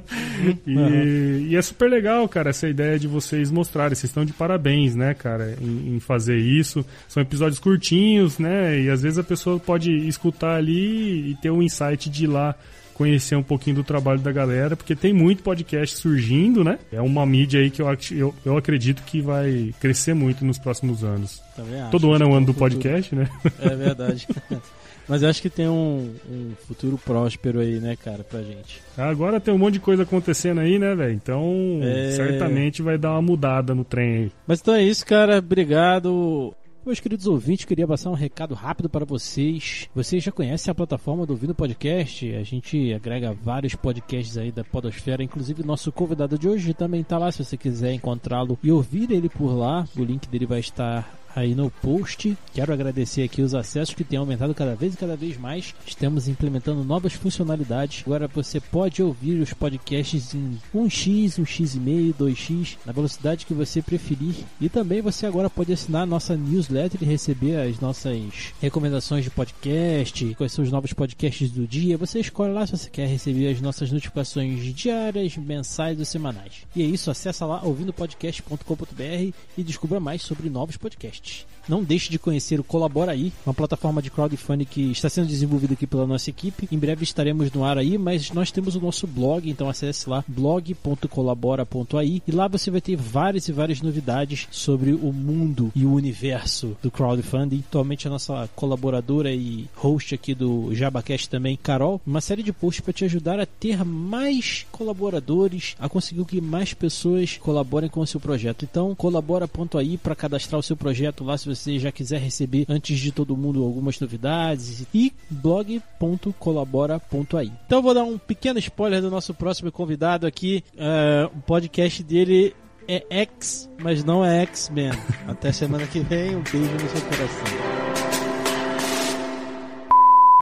e, 0.66 0.74
uhum. 0.74 1.38
e, 1.50 1.54
é 1.54 1.60
super 1.60 1.90
legal, 1.90 2.26
cara, 2.26 2.48
essa 2.48 2.66
ideia 2.66 2.98
de 2.98 3.06
vocês 3.06 3.50
mostrarem. 3.50 3.94
Vocês 3.94 4.08
estão 4.08 4.24
de 4.24 4.32
parabéns, 4.32 4.96
né, 4.96 5.12
cara, 5.12 5.54
em, 5.60 5.96
em 5.96 6.00
fazer 6.00 6.38
isso. 6.38 6.82
São 7.06 7.22
episódios 7.22 7.58
curtinhos, 7.60 8.38
né? 8.38 8.80
E 8.80 8.88
às 8.88 9.02
vezes 9.02 9.18
a 9.18 9.24
pessoa 9.24 9.60
pode 9.60 9.92
escutar 10.08 10.56
ali 10.56 11.30
e 11.30 11.34
ter 11.42 11.50
um 11.50 11.62
insight 11.62 12.08
de 12.08 12.26
lá 12.26 12.56
conhecer 13.00 13.34
um 13.34 13.42
pouquinho 13.42 13.76
do 13.76 13.82
trabalho 13.82 14.20
da 14.20 14.30
galera, 14.30 14.76
porque 14.76 14.94
tem 14.94 15.10
muito 15.10 15.42
podcast 15.42 15.96
surgindo, 15.96 16.62
né? 16.62 16.78
É 16.92 17.00
uma 17.00 17.24
mídia 17.24 17.58
aí 17.58 17.70
que 17.70 17.80
eu, 17.80 17.88
eu, 18.10 18.34
eu 18.44 18.58
acredito 18.58 19.02
que 19.04 19.22
vai 19.22 19.72
crescer 19.80 20.12
muito 20.12 20.44
nos 20.44 20.58
próximos 20.58 21.02
anos. 21.02 21.42
Todo 21.90 22.12
ano 22.12 22.26
é 22.26 22.28
um 22.28 22.34
ano 22.34 22.44
do 22.44 22.52
podcast, 22.52 23.14
né? 23.14 23.26
É 23.58 23.74
verdade. 23.74 24.28
Mas 25.08 25.22
eu 25.22 25.30
acho 25.30 25.40
que 25.40 25.48
tem 25.48 25.66
um, 25.66 26.14
um, 26.30 26.52
futuro 26.68 26.96
próspero 26.96 27.60
aí, 27.60 27.80
né, 27.80 27.96
cara, 27.96 28.22
pra 28.22 28.42
gente. 28.42 28.82
Agora 28.96 29.40
tem 29.40 29.52
um 29.52 29.58
monte 29.58 29.74
de 29.74 29.80
coisa 29.80 30.02
acontecendo 30.02 30.60
aí, 30.60 30.78
né, 30.78 30.94
velho? 30.94 31.14
Então, 31.14 31.80
é... 31.82 32.10
certamente 32.12 32.82
vai 32.82 32.98
dar 32.98 33.12
uma 33.12 33.22
mudada 33.22 33.74
no 33.74 33.82
trem 33.82 34.16
aí. 34.16 34.32
Mas 34.46 34.60
então 34.60 34.74
é 34.74 34.84
isso, 34.84 35.04
cara. 35.06 35.38
Obrigado. 35.38 36.54
Meus 36.84 36.98
queridos 36.98 37.26
ouvintes, 37.26 37.66
queria 37.66 37.86
passar 37.86 38.08
um 38.08 38.14
recado 38.14 38.54
rápido 38.54 38.88
para 38.88 39.04
vocês. 39.04 39.86
Vocês 39.94 40.24
já 40.24 40.32
conhecem 40.32 40.72
a 40.72 40.74
plataforma 40.74 41.26
do 41.26 41.34
Ouvindo 41.34 41.54
Podcast? 41.54 42.34
A 42.34 42.42
gente 42.42 42.94
agrega 42.94 43.34
vários 43.34 43.74
podcasts 43.74 44.38
aí 44.38 44.50
da 44.50 44.64
Podosfera, 44.64 45.22
inclusive 45.22 45.62
nosso 45.62 45.92
convidado 45.92 46.38
de 46.38 46.48
hoje 46.48 46.72
também 46.72 47.02
está 47.02 47.18
lá. 47.18 47.30
Se 47.30 47.44
você 47.44 47.58
quiser 47.58 47.92
encontrá-lo 47.92 48.58
e 48.62 48.72
ouvir 48.72 49.10
ele 49.10 49.28
por 49.28 49.52
lá, 49.52 49.86
o 49.94 50.02
link 50.02 50.26
dele 50.26 50.46
vai 50.46 50.60
estar 50.60 51.19
aí 51.34 51.54
no 51.54 51.70
post. 51.70 52.36
Quero 52.52 52.72
agradecer 52.72 53.22
aqui 53.22 53.42
os 53.42 53.54
acessos 53.54 53.94
que 53.94 54.04
têm 54.04 54.18
aumentado 54.18 54.54
cada 54.54 54.74
vez 54.74 54.94
e 54.94 54.96
cada 54.96 55.16
vez 55.16 55.36
mais. 55.36 55.74
Estamos 55.86 56.28
implementando 56.28 56.84
novas 56.84 57.12
funcionalidades. 57.12 58.02
Agora 58.06 58.28
você 58.28 58.60
pode 58.60 59.02
ouvir 59.02 59.40
os 59.40 59.52
podcasts 59.52 60.34
em 60.34 60.58
1x, 60.74 61.40
1x5, 61.40 62.14
2x, 62.14 62.76
na 62.84 62.92
velocidade 62.92 63.46
que 63.46 63.54
você 63.54 63.80
preferir. 63.80 64.34
E 64.60 64.68
também 64.68 65.00
você 65.00 65.26
agora 65.26 65.48
pode 65.48 65.72
assinar 65.72 66.06
nossa 66.06 66.36
newsletter 66.36 67.02
e 67.02 67.06
receber 67.06 67.56
as 67.56 67.80
nossas 67.80 68.52
recomendações 68.60 69.24
de 69.24 69.30
podcast, 69.30 70.34
quais 70.34 70.52
são 70.52 70.64
os 70.64 70.70
novos 70.70 70.92
podcasts 70.92 71.50
do 71.50 71.66
dia. 71.66 71.98
Você 71.98 72.20
escolhe 72.20 72.52
lá 72.52 72.66
se 72.66 72.72
você 72.72 72.90
quer 72.90 73.06
receber 73.06 73.48
as 73.48 73.60
nossas 73.60 73.90
notificações 73.92 74.74
diárias, 74.74 75.36
mensais 75.36 75.98
ou 75.98 76.04
semanais. 76.04 76.66
E 76.74 76.82
é 76.82 76.86
isso, 76.86 77.10
acessa 77.10 77.46
lá 77.46 77.62
ouvindopodcast.com.br 77.62 79.34
e 79.56 79.62
descubra 79.62 80.00
mais 80.00 80.22
sobre 80.22 80.48
novos 80.48 80.76
podcasts 80.76 81.19
podcast. 81.22 81.59
Não 81.70 81.84
deixe 81.84 82.10
de 82.10 82.18
conhecer 82.18 82.58
o 82.58 82.64
Colabora 82.64 83.12
aí, 83.12 83.32
uma 83.46 83.54
plataforma 83.54 84.02
de 84.02 84.10
crowdfunding 84.10 84.64
que 84.64 84.90
está 84.90 85.08
sendo 85.08 85.28
desenvolvida 85.28 85.74
aqui 85.74 85.86
pela 85.86 86.04
nossa 86.04 86.28
equipe. 86.28 86.66
Em 86.72 86.76
breve 86.76 87.04
estaremos 87.04 87.52
no 87.52 87.64
ar 87.64 87.78
aí, 87.78 87.96
mas 87.96 88.32
nós 88.32 88.50
temos 88.50 88.74
o 88.74 88.80
nosso 88.80 89.06
blog, 89.06 89.48
então 89.48 89.68
acesse 89.68 90.10
lá 90.10 90.24
blog.colabora.ai 90.26 92.22
e 92.26 92.32
lá 92.32 92.48
você 92.48 92.72
vai 92.72 92.80
ter 92.80 92.96
várias 92.96 93.46
e 93.46 93.52
várias 93.52 93.80
novidades 93.80 94.48
sobre 94.50 94.92
o 94.92 95.12
mundo 95.12 95.70
e 95.72 95.86
o 95.86 95.92
universo 95.92 96.76
do 96.82 96.90
crowdfunding. 96.90 97.62
Atualmente 97.68 98.08
a 98.08 98.10
nossa 98.10 98.50
colaboradora 98.56 99.32
e 99.32 99.68
host 99.76 100.12
aqui 100.12 100.34
do 100.34 100.74
JabaCast 100.74 101.30
também, 101.30 101.56
Carol, 101.56 102.00
uma 102.04 102.20
série 102.20 102.42
de 102.42 102.52
posts 102.52 102.80
para 102.80 102.92
te 102.92 103.04
ajudar 103.04 103.38
a 103.38 103.46
ter 103.46 103.84
mais 103.84 104.66
colaboradores, 104.72 105.76
a 105.78 105.88
conseguir 105.88 106.24
que 106.24 106.40
mais 106.40 106.74
pessoas 106.74 107.38
colaborem 107.38 107.88
com 107.88 108.00
o 108.00 108.06
seu 108.08 108.18
projeto. 108.18 108.64
Então 108.68 108.92
colabora.ai 108.96 110.00
para 110.02 110.16
cadastrar 110.16 110.58
o 110.58 110.64
seu 110.64 110.76
projeto 110.76 111.22
lá 111.22 111.38
se 111.38 111.46
você 111.46 111.59
já 111.78 111.92
quiser 111.92 112.20
receber 112.20 112.64
antes 112.68 112.98
de 112.98 113.12
todo 113.12 113.36
mundo 113.36 113.62
algumas 113.62 114.00
novidades 114.00 114.86
e 114.94 115.12
blog.colabora.ai. 115.30 117.52
Então 117.66 117.78
eu 117.78 117.82
vou 117.82 117.94
dar 117.94 118.04
um 118.04 118.16
pequeno 118.18 118.58
spoiler 118.58 119.00
do 119.02 119.10
nosso 119.10 119.34
próximo 119.34 119.72
convidado 119.72 120.26
aqui. 120.26 120.64
Uh, 120.74 121.26
o 121.36 121.42
podcast 121.42 122.02
dele 122.02 122.54
é 122.88 123.04
X, 123.10 123.68
mas 123.82 124.02
não 124.04 124.24
é 124.24 124.40
X-Men. 124.42 124.92
Até 125.28 125.52
semana 125.52 125.86
que 125.86 126.00
vem, 126.00 126.34
um 126.36 126.42
beijo 126.42 126.72
no 126.72 126.88
seu 126.88 127.02
coração. 127.02 127.90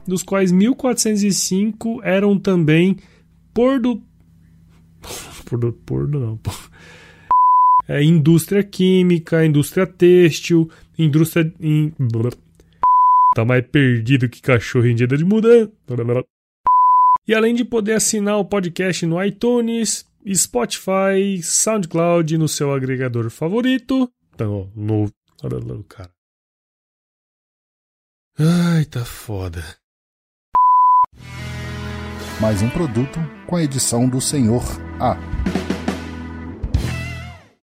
dos 0.09 0.23
quais 0.23 0.51
1405 0.51 2.01
eram 2.03 2.37
também 2.37 2.97
por 3.53 3.79
do. 3.79 4.01
por 5.45 5.57
do. 5.57 5.71
Por 5.71 6.07
do 6.07 6.19
não. 6.19 6.39
É, 7.87 8.03
indústria 8.03 8.63
química, 8.63 9.45
indústria 9.45 9.87
têxtil, 9.87 10.69
indústria. 11.03 11.51
In... 11.59 11.93
Tá 13.35 13.45
mais 13.45 13.63
perdido 13.67 14.27
que 14.27 14.41
cachorro 14.41 14.87
em 14.87 14.95
dia 14.95 15.07
de 15.07 15.23
mudança. 15.23 15.71
E 17.27 17.35
além 17.35 17.53
de 17.53 17.63
poder 17.63 17.93
assinar 17.93 18.39
o 18.39 18.43
podcast 18.43 19.05
no 19.05 19.23
iTunes, 19.23 20.03
Spotify, 20.33 21.41
SoundCloud 21.41 22.37
no 22.39 22.47
seu 22.47 22.73
agregador 22.73 23.29
favorito. 23.29 24.09
Então, 24.33 24.71
no. 24.75 25.11
Cara. 25.87 26.11
Ai, 28.37 28.83
tá 28.85 29.05
foda. 29.05 29.63
Mais 32.41 32.61
um 32.61 32.69
produto 32.69 33.19
com 33.45 33.55
a 33.55 33.63
edição 33.63 34.09
do 34.09 34.19
Senhor 34.19 34.63
A. 34.99 35.58